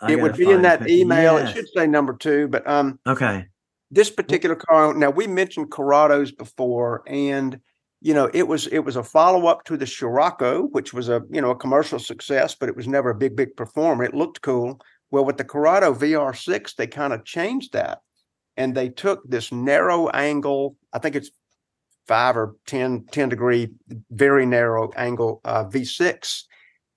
[0.00, 1.36] Gotta- It would be in that pic- email.
[1.36, 3.46] It should say number two, but um, Okay.
[3.92, 4.94] this particular car.
[4.94, 7.60] Now we mentioned Corrados before, and
[8.00, 11.22] you know it was it was a follow up to the Scirocco, which was a
[11.30, 14.04] you know a commercial success, but it was never a big big performer.
[14.04, 14.80] It looked cool.
[15.10, 18.02] Well, with the Corrado VR6, they kind of changed that,
[18.56, 20.76] and they took this narrow angle.
[20.92, 21.30] I think it's
[22.08, 23.68] five or 10, 10 degree,
[24.10, 26.44] very narrow angle uh, V6.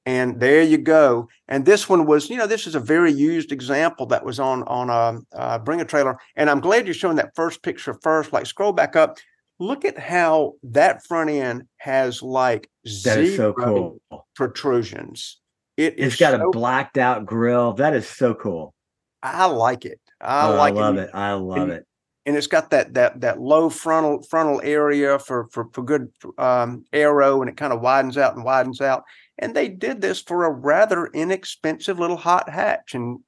[0.06, 1.28] And there you go.
[1.47, 4.64] And this one was, you know, this is a very used example that was on
[4.64, 6.18] on a, uh bring a trailer.
[6.36, 8.34] And I'm glad you're showing that first picture first.
[8.34, 9.20] Like scroll back up.
[9.62, 14.26] Look at how that front end has like is so zero cool.
[14.36, 15.39] protrusions.
[15.78, 17.74] It is It's got so- a blacked out grill.
[17.74, 18.74] That is so cool.
[19.22, 19.99] I like it.
[20.20, 21.01] I Oh, like I love it.
[21.03, 21.09] it.
[21.14, 21.86] I love and- it.
[22.26, 26.84] and it's got that that that low frontal frontal area for for for good um,
[26.91, 29.03] aero, and it kind of widens out and widens out.
[29.38, 33.20] And they did this for a rather inexpensive little hot hatch, and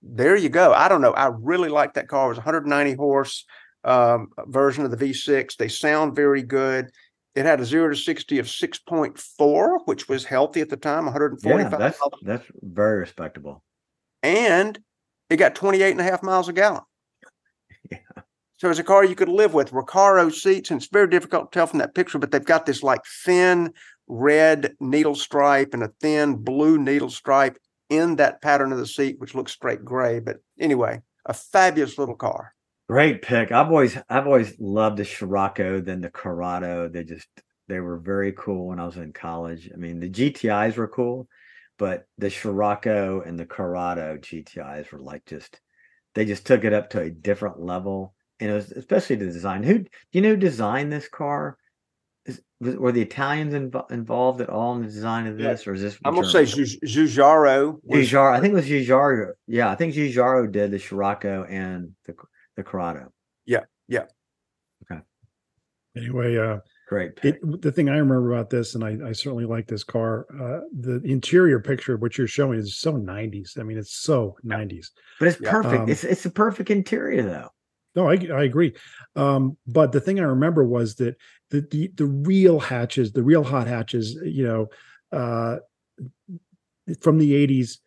[0.00, 0.72] there you go.
[0.72, 1.12] I don't know.
[1.12, 2.26] I really like that car.
[2.26, 3.44] It was 190 horse
[3.84, 5.56] um, version of the V6.
[5.56, 6.90] They sound very good.
[7.34, 11.12] It had a zero to 60 of 6.4, which was healthy at the time, Yeah,
[11.12, 13.62] 145 that's that's very respectable.
[14.22, 14.78] and
[15.30, 16.82] it got 28 and a half miles a gallon.
[17.90, 17.98] Yeah.
[18.58, 19.72] So it's a car you could live with.
[19.72, 22.82] Recaro seats, and it's very difficult to tell from that picture, but they've got this
[22.82, 23.72] like thin
[24.06, 27.58] red needle stripe and a thin blue needle stripe
[27.90, 30.20] in that pattern of the seat, which looks straight gray.
[30.20, 32.54] But anyway, a fabulous little car.
[32.88, 33.52] Great pick.
[33.52, 36.88] I've always I've always loved the Scirocco than the Corrado.
[36.88, 37.28] They just
[37.68, 39.70] they were very cool when I was in college.
[39.72, 41.28] I mean, the GTIs were cool,
[41.78, 45.60] but the Scirocco and the Corrado GTIs were like just
[46.14, 48.14] they just took it up to a different level.
[48.40, 49.62] And it was especially the design.
[49.62, 51.56] Who do you know who designed this car?
[52.26, 55.52] Is, was, were the Italians invo- involved at all in the design of Yeah.
[55.52, 55.98] this, or is this?
[56.04, 58.32] I'm gonna say Giugiaro Giugiaro.
[58.32, 59.32] I think it was Giugiaro.
[59.46, 62.14] Yeah, I think Giugiaro did the Scirocco and the
[62.56, 63.12] the Corrado.
[63.46, 64.04] Yeah, yeah.
[64.90, 65.00] Okay.
[65.96, 69.66] Anyway, uh, Great it, the thing I remember about this, and I, I certainly like
[69.66, 70.26] this car.
[70.30, 73.58] Uh, the interior picture, of what you're showing, is so 90s.
[73.58, 74.88] I mean, it's so 90s.
[75.18, 75.82] But it's perfect.
[75.82, 77.48] Um, it's it's a perfect interior though.
[77.94, 78.74] No, I, I agree.
[79.16, 81.16] Um, but the thing I remember was that
[81.50, 84.66] the, the the real hatches, the real hot hatches, you know,
[85.12, 85.58] uh,
[87.00, 87.78] from the 80s,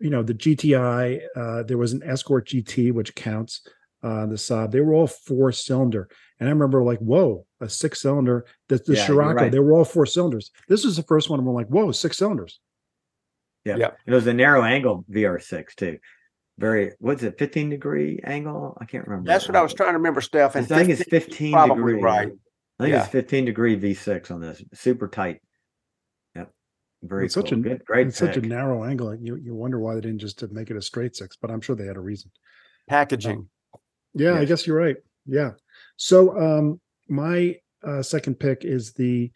[0.00, 3.66] you know, the GTI, uh, there was an Escort GT, which counts
[4.04, 4.70] uh, on the Saab.
[4.70, 6.08] They were all four cylinder.
[6.38, 8.44] And I remember like, whoa, a six cylinder.
[8.68, 9.52] The, the Yeah, Scirocco, right.
[9.52, 10.50] they were all four cylinders.
[10.68, 11.38] This was the first one.
[11.40, 12.60] And we're like, whoa, six cylinders.
[13.64, 13.76] Yeah.
[13.76, 13.90] Yeah.
[14.06, 15.98] It was a narrow angle VR6 too.
[16.58, 18.76] Very what's it, 15 degree angle?
[18.80, 19.26] I can't remember.
[19.26, 20.54] that's what I was trying to remember, Steph.
[20.54, 22.00] I And think it's 15 15 degree.
[22.00, 22.28] right.
[22.78, 23.02] I think Yeah.
[23.02, 24.62] it's 15 degree V6 on this.
[24.74, 25.40] Super tight.
[26.36, 26.50] Yep.
[27.02, 29.14] Very It's such a- Good, great It's such a narrow angle.
[29.16, 31.74] You you wonder why they didn't just make it a straight six, but I'm sure
[31.74, 32.30] they had a reason.
[32.88, 33.48] packaging.
[34.14, 34.96] Yeah, I guess you're right.
[35.26, 35.52] Yeah.
[35.96, 37.56] So um my
[37.86, 39.30] uh second pick is the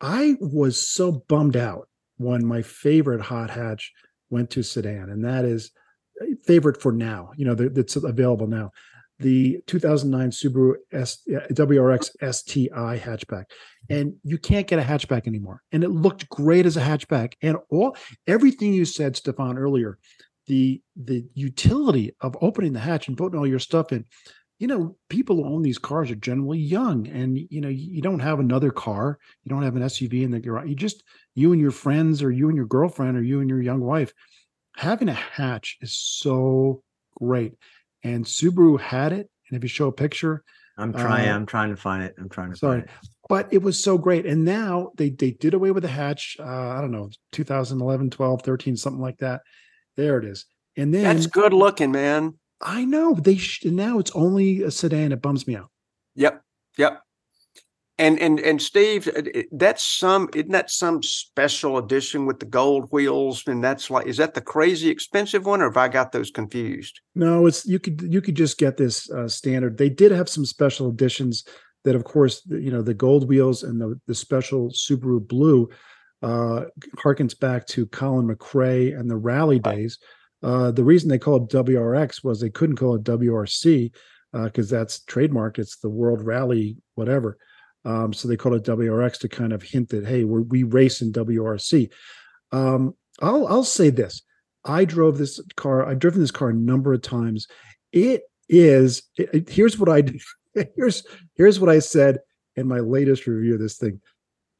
[0.00, 3.92] I was so bummed out when my favorite hot hatch
[4.30, 5.70] went to sedan, and that is
[6.20, 8.70] uh, favorite for now, you know, that- that's available now.
[9.20, 11.22] The 2009 Subaru S,
[11.52, 13.44] WRX STI hatchback.
[13.88, 15.62] And you can't get a hatchback anymore.
[15.70, 17.34] And it looked great as a hatchback.
[17.40, 19.98] And all everything you said, Stephan, earlier,
[20.46, 24.04] the the utility of opening the hatch and putting all your stuff in
[24.58, 28.20] you know people who own these cars are generally young and you know you don't
[28.20, 31.02] have another car you don't have an suv in the garage you just
[31.34, 34.12] you and your friends or you and your girlfriend or you and your young wife
[34.76, 36.82] having a hatch is so
[37.16, 37.54] great
[38.02, 40.44] and subaru had it and if you show a picture
[40.76, 41.28] I'm trying.
[41.28, 42.16] uh, I'm trying to find it.
[42.18, 42.80] I'm trying to sorry.
[42.80, 43.08] find it.
[43.28, 46.70] but it was so great and now they they did away with the hatch uh
[46.70, 49.42] i don't know 2011 12 13 something like that
[49.96, 52.34] there it is and then That's good looking, man.
[52.60, 55.12] I know they sh- now it's only a sedan.
[55.12, 55.70] It bums me out.
[56.16, 56.42] Yep,
[56.78, 57.00] yep.
[57.96, 59.08] And and and Steve,
[59.52, 63.44] that's some isn't that some special edition with the gold wheels?
[63.46, 67.00] And that's like, is that the crazy expensive one, or have I got those confused?
[67.14, 69.78] No, it's you could you could just get this uh, standard.
[69.78, 71.44] They did have some special editions
[71.84, 75.68] that, of course, you know the gold wheels and the the special Subaru blue
[76.24, 76.64] uh,
[76.96, 79.98] harkens back to Colin McRae and the rally days.
[80.42, 83.92] Uh, the reason they call it WRX was they couldn't call it WRC
[84.32, 85.58] because that's trademarked.
[85.58, 87.36] It's the World Rally whatever.
[87.84, 91.02] Um, so they called it WRX to kind of hint that hey, we're, we race
[91.02, 91.90] in WRC.
[92.52, 94.22] Um, I'll I'll say this:
[94.64, 95.86] I drove this car.
[95.86, 97.46] I've driven this car a number of times.
[97.92, 99.02] It is.
[99.18, 100.02] it- it- here's what I.
[100.76, 101.04] Here's
[101.34, 102.20] here's what I said
[102.54, 104.00] in my latest review of this thing.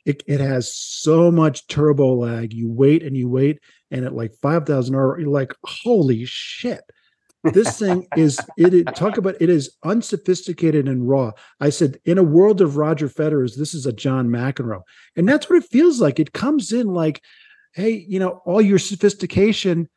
[0.04, 2.52] It, it has so much turbo lag.
[2.52, 6.82] You wait and you wait, and at like 5,000 R, you're like, holy shit.
[7.42, 11.32] This thing is it, it talk about it is unsophisticated and raw.
[11.60, 14.82] I said, in a world of Roger Federers, this is a John McEnroe.
[15.16, 16.18] And that's what it feels like.
[16.18, 17.22] It comes in like,
[17.74, 19.88] hey, you know, all your sophistication,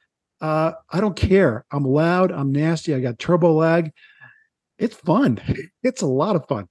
[0.42, 1.66] uh, I don't care.
[1.72, 3.92] I'm loud, I'm nasty, I got turbo lag.
[4.78, 5.40] It's fun.
[5.84, 6.68] It's a lot of fun.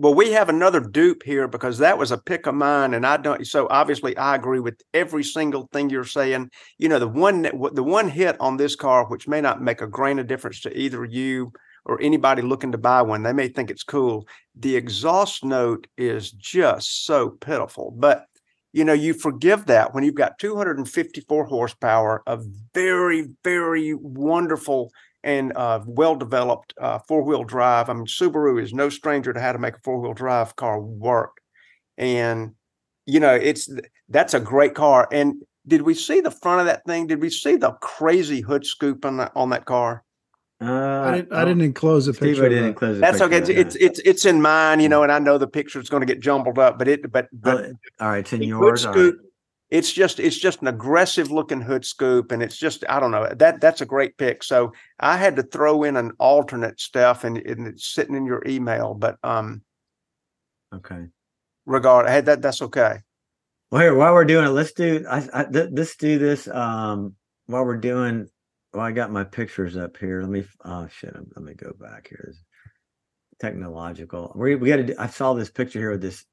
[0.00, 3.16] Well, we have another dupe here because that was a pick of mine, and I
[3.16, 3.44] don't.
[3.44, 6.50] So obviously, I agree with every single thing you're saying.
[6.78, 9.88] You know, the one the one hit on this car, which may not make a
[9.88, 11.52] grain of difference to either you
[11.84, 14.28] or anybody looking to buy one, they may think it's cool.
[14.54, 18.26] The exhaust note is just so pitiful, but
[18.72, 22.38] you know, you forgive that when you've got 254 horsepower, a
[22.74, 24.92] very, very wonderful
[25.24, 27.88] and uh, well developed uh, four wheel drive.
[27.88, 30.80] I mean, Subaru is no stranger to how to make a four wheel drive car
[30.80, 31.38] work.
[31.96, 32.54] And,
[33.06, 33.68] you know, it's
[34.08, 35.08] that's a great car.
[35.12, 35.34] And
[35.66, 37.06] did we see the front of that thing?
[37.06, 40.04] Did we see the crazy hood scoop on that, on that car?
[40.60, 41.32] Uh, I didn't.
[41.32, 42.46] I didn't enclose a Steve, picture.
[42.46, 42.96] I didn't enclose.
[42.96, 43.00] It.
[43.00, 43.36] That's okay.
[43.38, 46.00] It's, it's, it's it's in mine, you know, and I know the picture is going
[46.00, 48.82] to get jumbled up, but it but but oh, all right, it's in yours.
[48.82, 49.12] hood all right.
[49.12, 49.27] scoop,
[49.70, 53.28] it's just it's just an aggressive looking hood scoop and it's just i don't know
[53.36, 57.36] that that's a great pick so i had to throw in an alternate stuff and,
[57.38, 59.62] and it's sitting in your email but um
[60.74, 61.06] Okay.
[61.66, 62.98] regard hey that that's okay
[63.70, 65.04] Well, here while we're doing it, let's do.
[65.08, 66.48] I, I th- let's do this.
[66.48, 67.14] Um,
[67.46, 68.28] while we're doing.
[68.72, 70.20] Well, I got my pictures up here.
[70.22, 70.44] Let me.
[70.64, 71.14] Oh shit!
[71.14, 72.34] Let me go back here.
[73.40, 74.32] Technological.
[74.36, 75.00] We we got to.
[75.00, 76.24] I saw this picture here with this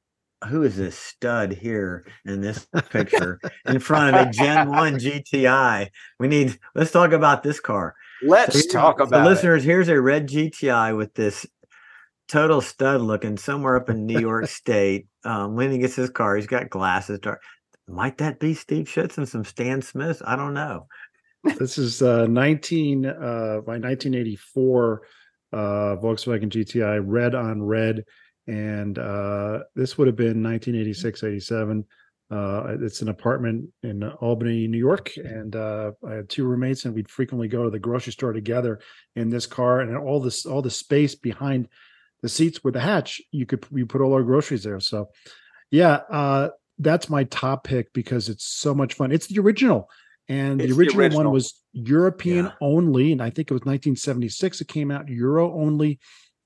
[0.50, 5.90] who is this stud here in this picture in front of a Gen 1 GTI?
[6.20, 7.96] We need let's talk about this car.
[8.22, 9.30] let's So talk so about it.
[9.30, 9.64] listeners.
[9.64, 11.46] Here's a red GTI with this
[12.28, 15.08] total stud looking somewhere up in New York State.
[15.24, 17.20] Um, when he gets his car, he's got glasses.
[17.20, 17.42] Dark.
[17.88, 20.22] Might that be Steve Schutz and some Stan Smiths?
[20.26, 20.88] I don't know.
[21.60, 25.02] This is uh 19 uh my 1984
[25.54, 25.58] uh
[25.98, 28.04] Volkswagen GTI red on red
[28.48, 31.86] and uh this would have been 1986 87
[32.32, 36.94] uh it's an apartment in Albany New York and uh I had two roommates and
[36.94, 38.80] we'd frequently go to the grocery store together
[39.16, 41.68] in this car and all this all the space behind
[42.22, 45.10] the seats with the hatch you could we put all our groceries there so
[45.72, 49.90] yeah uh that's my top pick because it's so much fun it's the original
[50.28, 52.52] and the the original, one was European Yeah.
[52.60, 54.62] only, and I think it was 1976.
[54.62, 56.00] It came out Euro only.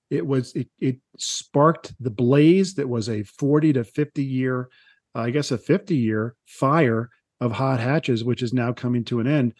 [0.10, 4.70] It was it it sparked the blaze that was a 40 to 50 year,
[5.14, 9.28] I guess a 50 year fire of hot hatches, which is now coming to an
[9.28, 9.53] end.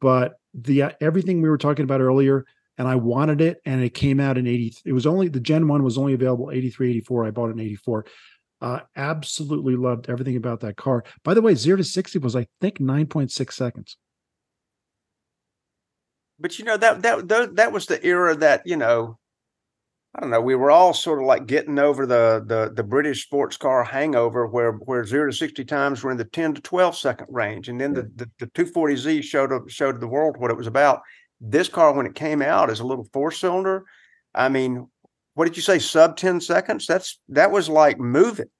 [0.00, 2.44] But the uh, everything we were talking about earlier,
[2.78, 4.74] and I wanted it, and it came out in 80.
[4.84, 7.26] It was only the Gen One was only available 83, 84.
[7.26, 8.06] I bought it in 84.
[8.60, 11.04] Uh, absolutely loved everything about that car.
[11.22, 13.96] By the way, zero to 60 was, I think, 9.6 seconds.
[16.38, 19.18] but you know that that, that was the era that you know
[20.14, 20.40] I don't know.
[20.40, 24.46] We were all sort of like getting over the the the British sports car hangover,
[24.46, 27.80] where where zero to sixty times were in the ten to twelve second range, and
[27.80, 30.68] then the the, the two forty Z showed up showed the world what it was
[30.68, 31.00] about.
[31.40, 33.84] This car, when it came out, as a little four cylinder.
[34.34, 34.88] I mean,
[35.34, 35.80] what did you say?
[35.80, 36.86] Sub ten seconds?
[36.86, 38.50] That's that was like moving.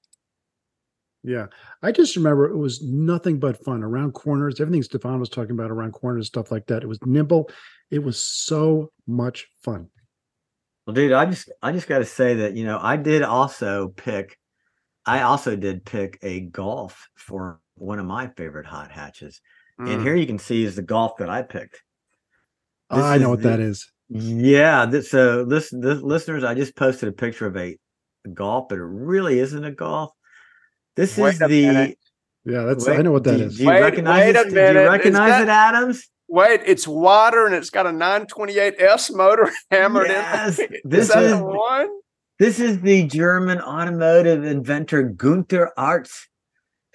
[1.23, 1.47] Yeah.
[1.81, 4.61] I just remember it was nothing but fun around corners.
[4.61, 6.83] Everything Stephan was talking about around corners, stuff like that.
[6.83, 7.49] It was nimble.
[7.89, 9.89] It was so much fun.
[10.85, 13.89] Well, dude, I just I just got to say that you know I did also
[13.89, 14.37] pick,
[15.05, 19.41] I also did pick a Golf for one of my favorite hot hatches,
[19.79, 19.93] Mm.
[19.93, 21.81] and here you can see is the Golf that I picked.
[22.91, 23.91] This I know what the- that is.
[24.07, 27.75] Yeah, this, so this, this listeners, I just posted a picture of a,
[28.35, 30.11] golf, but it really isn't a golf.
[30.95, 31.47] This Wait is the.
[31.47, 31.97] minute.
[32.45, 33.57] Yeah, that's wait, I know what that do, is.
[33.57, 34.49] Do you Wait- recognize wait a it?
[34.49, 36.07] Do minute, you recognize got- it, Adams?
[36.27, 40.73] Wait, it's wider and it's got a 928S motor hammered Yes, in.
[40.73, 41.89] Is this that is- the one?
[42.37, 46.25] This is the German automotive inventor Gunther Artz,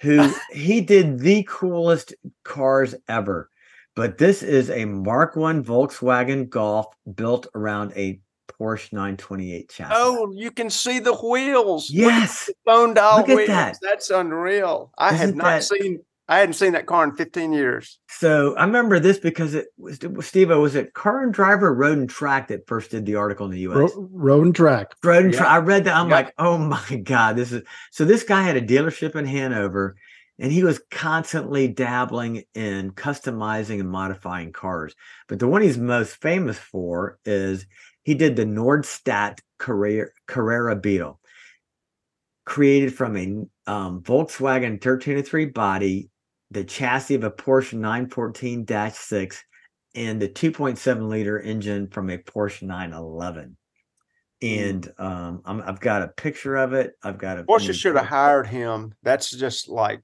[0.01, 2.13] who he did the coolest
[2.43, 3.49] cars ever.
[3.95, 8.19] But this is a Mark One Volkswagen Golf built around a
[8.59, 9.91] Porsche 928 chassis.
[9.95, 11.89] Oh, you can see the wheels.
[11.89, 12.45] Yes.
[12.45, 13.47] the phone dial Look at wheels.
[13.47, 13.77] that.
[13.81, 14.91] That's unreal.
[14.97, 16.01] I have Isn't not that- seen.
[16.31, 17.99] I hadn't seen that car in 15 years.
[18.07, 20.49] So I remember this because it was Steve.
[20.49, 23.59] Was it Car and Driver Road and Track that first did the article in the
[23.61, 23.91] U.S.
[23.95, 24.93] Ro- road and track.
[25.03, 25.39] Road and Yeah.
[25.39, 25.51] Track.
[25.51, 25.95] I read that.
[25.95, 26.15] I'm Yeah.
[26.15, 27.63] like, oh my god, this is.
[27.91, 29.97] So this guy had a dealership in Hanover,
[30.39, 34.95] and he was constantly dabbling in customizing and modifying cars.
[35.27, 37.65] But the one he's most famous for is
[38.03, 41.19] he did the Nordstadt Carrera, Carrera Beetle.
[42.45, 46.09] created from a um, Volkswagen 1303 body,
[46.51, 49.37] the chassis of a Porsche 914-6,
[49.95, 53.57] and the 2.7 liter engine from a Porsche 911.
[54.43, 56.93] And um, I'm, I've got a picture of it.
[57.03, 58.93] I've got a Porsche should have hired him.
[59.03, 60.01] That's just like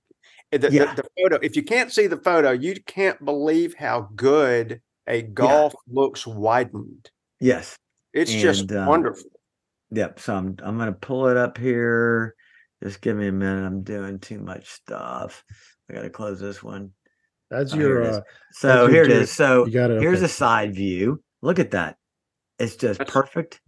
[0.51, 0.93] eh, the, the- Yeah.
[0.95, 1.39] the photo.
[1.41, 7.09] If you can't see the photo, you can't believe how good a golf looks widened.
[7.39, 7.77] Yes.
[8.13, 9.29] It's just um, wonderful.
[9.91, 10.19] Yep.
[10.19, 12.35] So I'm I'm gonna pull it up here.
[12.83, 13.65] Just give me a minute.
[13.65, 15.43] I'm doing too much stuff.
[15.89, 16.91] I gotta close this one.
[17.49, 18.17] That's Oh, your it is.
[18.17, 18.21] uh,
[18.51, 19.25] So you here it do.
[19.25, 20.01] So you got it.
[20.01, 20.25] here's okay.
[20.25, 21.23] a side view.
[21.41, 21.97] Look at that.
[22.59, 23.61] It's just That's- perfect.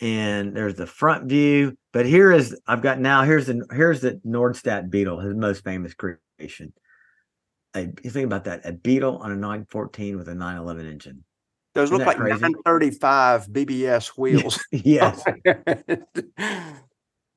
[0.00, 1.76] And there's the front view.
[1.92, 5.94] But here is I've got now here's the here's the Nordstadt Beetle, his most famous
[5.94, 6.72] creation.
[7.74, 11.24] A, you think about that, a Beetle on a 914 with a 911 engine.
[11.74, 12.40] Those isn't look like crazy?
[12.40, 14.58] 935 BBS wheels.
[14.70, 15.22] yes.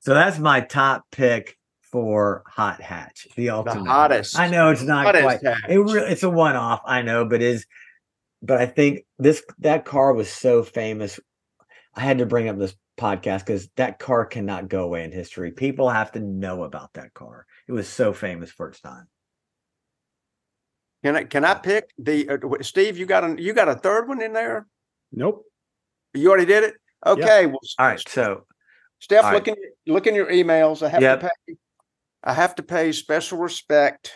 [0.04, 1.58] So that's my top pick
[1.92, 3.28] for hot hatch.
[3.36, 3.74] The ultimate.
[3.74, 3.92] the ultimate.
[3.92, 4.40] hottest.
[4.40, 5.44] I know it's not hottest quite.
[5.44, 5.70] hatch.
[5.70, 6.82] It really, it's a one off.
[6.86, 7.66] I know, but is
[8.42, 11.20] but I think this that car was so famous.
[11.96, 15.52] I had to bring up this podcast because that car cannot go away in history.
[15.52, 17.46] People have to know about that car.
[17.68, 19.08] It was so famous for its time.
[21.04, 22.98] Can I can I pick the uh, Steve?
[22.98, 24.68] You got a you got a third one in there?
[25.12, 25.46] Nope.
[26.14, 26.76] You already did it.
[27.06, 27.48] Okay.
[27.48, 28.46] Well, All right, so
[29.00, 29.56] Steph, All look in
[29.88, 30.86] look in your emails.
[30.86, 31.20] I have Yep.
[31.22, 31.56] to pay.
[32.24, 34.12] I have to pay special respect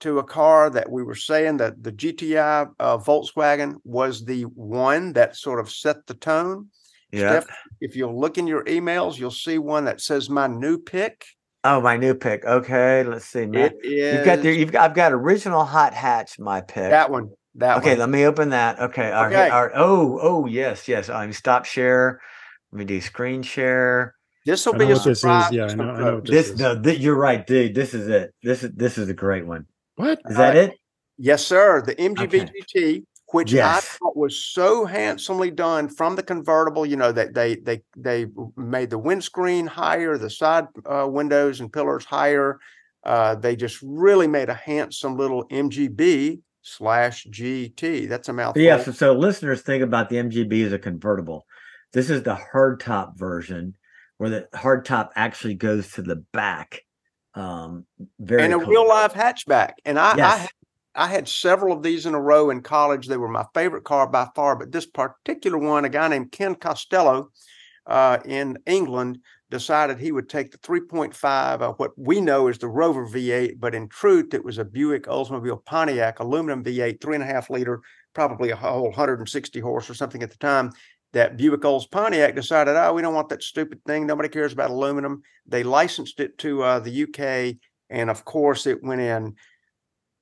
[0.00, 5.14] to a car that we were saying that the GTI uh, Volkswagen was the one
[5.14, 6.68] that sort of set the tone.
[7.10, 7.40] yeah.
[7.40, 11.24] Steph, if you'll look in your emails, you'll see one that says my new pick.
[11.64, 12.44] Oh, my new pick.
[12.44, 13.46] Okay, let's see.
[13.46, 13.72] Matt.
[13.82, 16.38] It is You've got the, you've got I've got original hot hatch.
[16.38, 16.90] My pick.
[16.90, 17.30] that one.
[17.56, 17.82] That one.
[17.82, 17.98] okay, one.
[17.98, 18.78] let me open that.
[18.78, 19.10] Okay.
[19.10, 19.32] All right.
[19.32, 19.48] Okay.
[19.48, 19.72] All right.
[19.74, 21.08] Oh, oh, yes, yes.
[21.08, 22.20] I'm stop share.
[22.70, 24.14] Let me do screen share.
[24.46, 25.20] This will be a what this is.
[25.20, 25.52] surprise.
[25.52, 26.60] Yeah, I know- I know what this This is.
[26.60, 27.74] no, th- you're right, dude.
[27.74, 28.32] This is it.
[28.42, 29.66] This is this is a great one.
[29.96, 30.20] What?
[30.26, 30.72] Is that Uh, it?
[31.18, 31.82] Yes, sir.
[31.82, 32.52] The MGB Okay.
[32.74, 33.76] GT, which Yes.
[33.76, 36.86] I thought was so handsomely done from the convertible.
[36.86, 38.26] You know that they they they
[38.56, 42.58] made the windscreen higher, the side uh, windows and pillars higher.
[43.04, 48.08] Uh, they just really made a handsome little MGB slash GT.
[48.08, 48.62] That's a mouthful.
[48.62, 48.78] Yeah.
[48.82, 51.46] So, so listeners think about the MGB as a convertible.
[51.92, 53.76] This is the hardtop version
[54.18, 56.80] where the hardtop actually goes to the back.
[57.34, 57.84] Um,
[58.18, 58.66] very and a cool.
[58.68, 59.74] real life hatchback.
[59.84, 60.38] And I, I Yes.
[60.40, 60.50] had-
[60.98, 63.06] I had several of these in a row in college.
[63.06, 64.56] They were my favorite car by far.
[64.56, 67.32] But this particular one, a guy named Ken Costello
[67.86, 69.18] uh, in England
[69.50, 73.74] decided he would take the 3.5, uh, what we know is the Rover V8, but
[73.74, 77.82] in truth, it was a Buick Oldsmobile Pontiac aluminum V8, three and a half liter,
[78.14, 80.72] probably a whole 160 horse or something at the time.
[81.16, 84.06] That Buick Olds Pontiac decided, oh, we don't want that stupid thing.
[84.06, 85.22] Nobody cares about aluminum.
[85.46, 87.56] They licensed it to uh, the UK,
[87.88, 89.34] and of course, it went in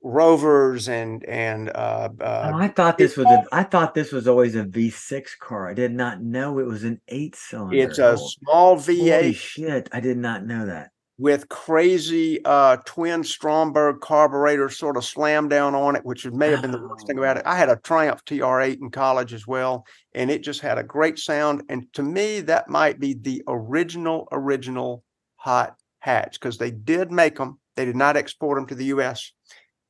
[0.05, 3.45] Rovers and and uh, Oh, uh, I thought this was a.
[3.51, 5.69] I thought this was always a V6 car.
[5.69, 7.77] I did not know it was an eight cylinder.
[7.77, 9.89] it's a small V8 Holy shit!
[9.93, 10.91] I did not know that.
[11.17, 16.63] With crazy uh twin Stromberg carburetor sort of slam down on it, which may have
[16.63, 17.45] been the worst thing about it.
[17.47, 21.19] I had a Triumph TR8 in college as well, and it just had a great
[21.19, 21.63] sound.
[21.69, 25.05] And to me, that might be the original, original
[25.37, 27.59] hot hatch because they did make them.
[27.77, 29.33] They did not export them to the US.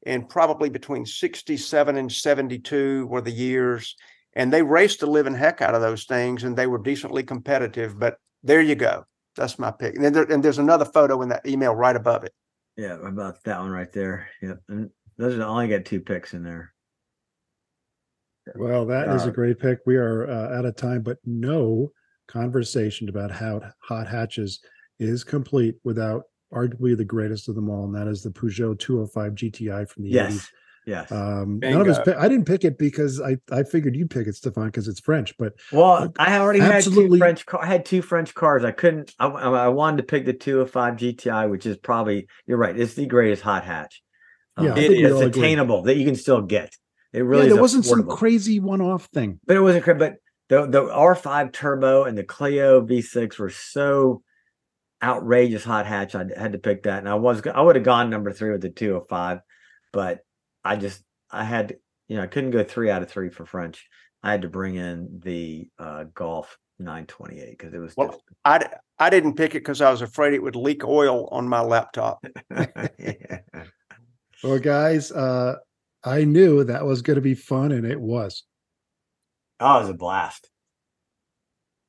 [0.06, 3.96] And probably between 67 and 72 were the years.
[4.34, 7.98] And they raced the living heck out of those things and they were decently competitive.
[7.98, 9.06] But there you go.
[9.36, 9.96] That's my pick.
[9.96, 12.32] And, then there, and there's another photo in that email right above it.
[12.76, 14.28] Yeah, about that one right there.
[14.42, 14.60] Yep.
[14.68, 16.72] And those are the, I only got two picks in there.
[18.56, 19.78] Well, that is a Uh, great pick.
[19.86, 21.92] We are uh, out of time, but no
[22.28, 24.60] conversation about how hot hatches
[24.98, 29.32] is complete without arguably the greatest of them all, and that is the Peugeot 205
[29.34, 30.48] GTI from the 80s.
[30.86, 31.06] Yes.
[31.10, 31.12] Yes.
[31.12, 31.98] Um, none of us.
[32.04, 32.18] Bingo.
[32.20, 35.34] I didn't pick it because I I figured you'd pick it, Stephan, because it's French.
[35.38, 37.44] But well, I already had two absolutely- French.
[37.60, 38.64] I had two French cars.
[38.64, 39.14] I couldn't.
[39.18, 42.26] I, I I wanted to pick the 205 GTI, which is probably.
[42.46, 42.78] You're right.
[42.78, 44.02] It's the greatest hot hatch.
[44.60, 45.42] Yeah, Um, think we it's all agree.
[45.42, 46.74] attainable that you can still get.
[47.12, 49.38] It really yeah, is there wasn't some crazy one-off thing.
[49.46, 50.14] but it wasn't cra- but
[50.48, 54.22] the the R5 turbo and the Clio V6 were so
[55.02, 56.14] outrageous hot hatch.
[56.14, 58.60] I had to pick that, and I was I would have gone number three with
[58.62, 59.40] the 205,
[59.92, 60.20] but
[60.64, 61.76] I just I had
[62.08, 63.86] you know I couldn't go three out of three for French.
[64.22, 68.66] I had to bring in the uh, Golf 928 because it was Well, I, d-
[68.98, 72.24] I didn't pick it because I was afraid it would leak oil on my laptop.
[72.50, 73.40] Yeah.
[74.42, 75.54] Well, guys, uh,
[76.04, 78.42] I knew that was going to be fun, and it was.
[79.58, 80.50] oh, it was a blast.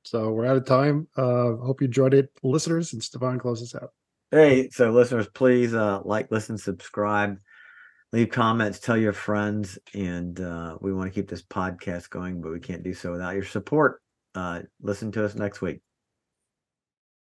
[0.05, 1.09] So we're out of time.
[1.17, 2.93] Uh, hope you enjoyed it, listeners.
[2.93, 3.89] And Stephan closes out.
[4.31, 7.39] Hey, so listeners, please uh, like, listen, subscribe,
[8.13, 12.51] leave comments, tell your friends, and uh, we want to keep this podcast going, but
[12.51, 14.01] we can't do so without your support.
[14.33, 15.81] Uh, listen to us next week.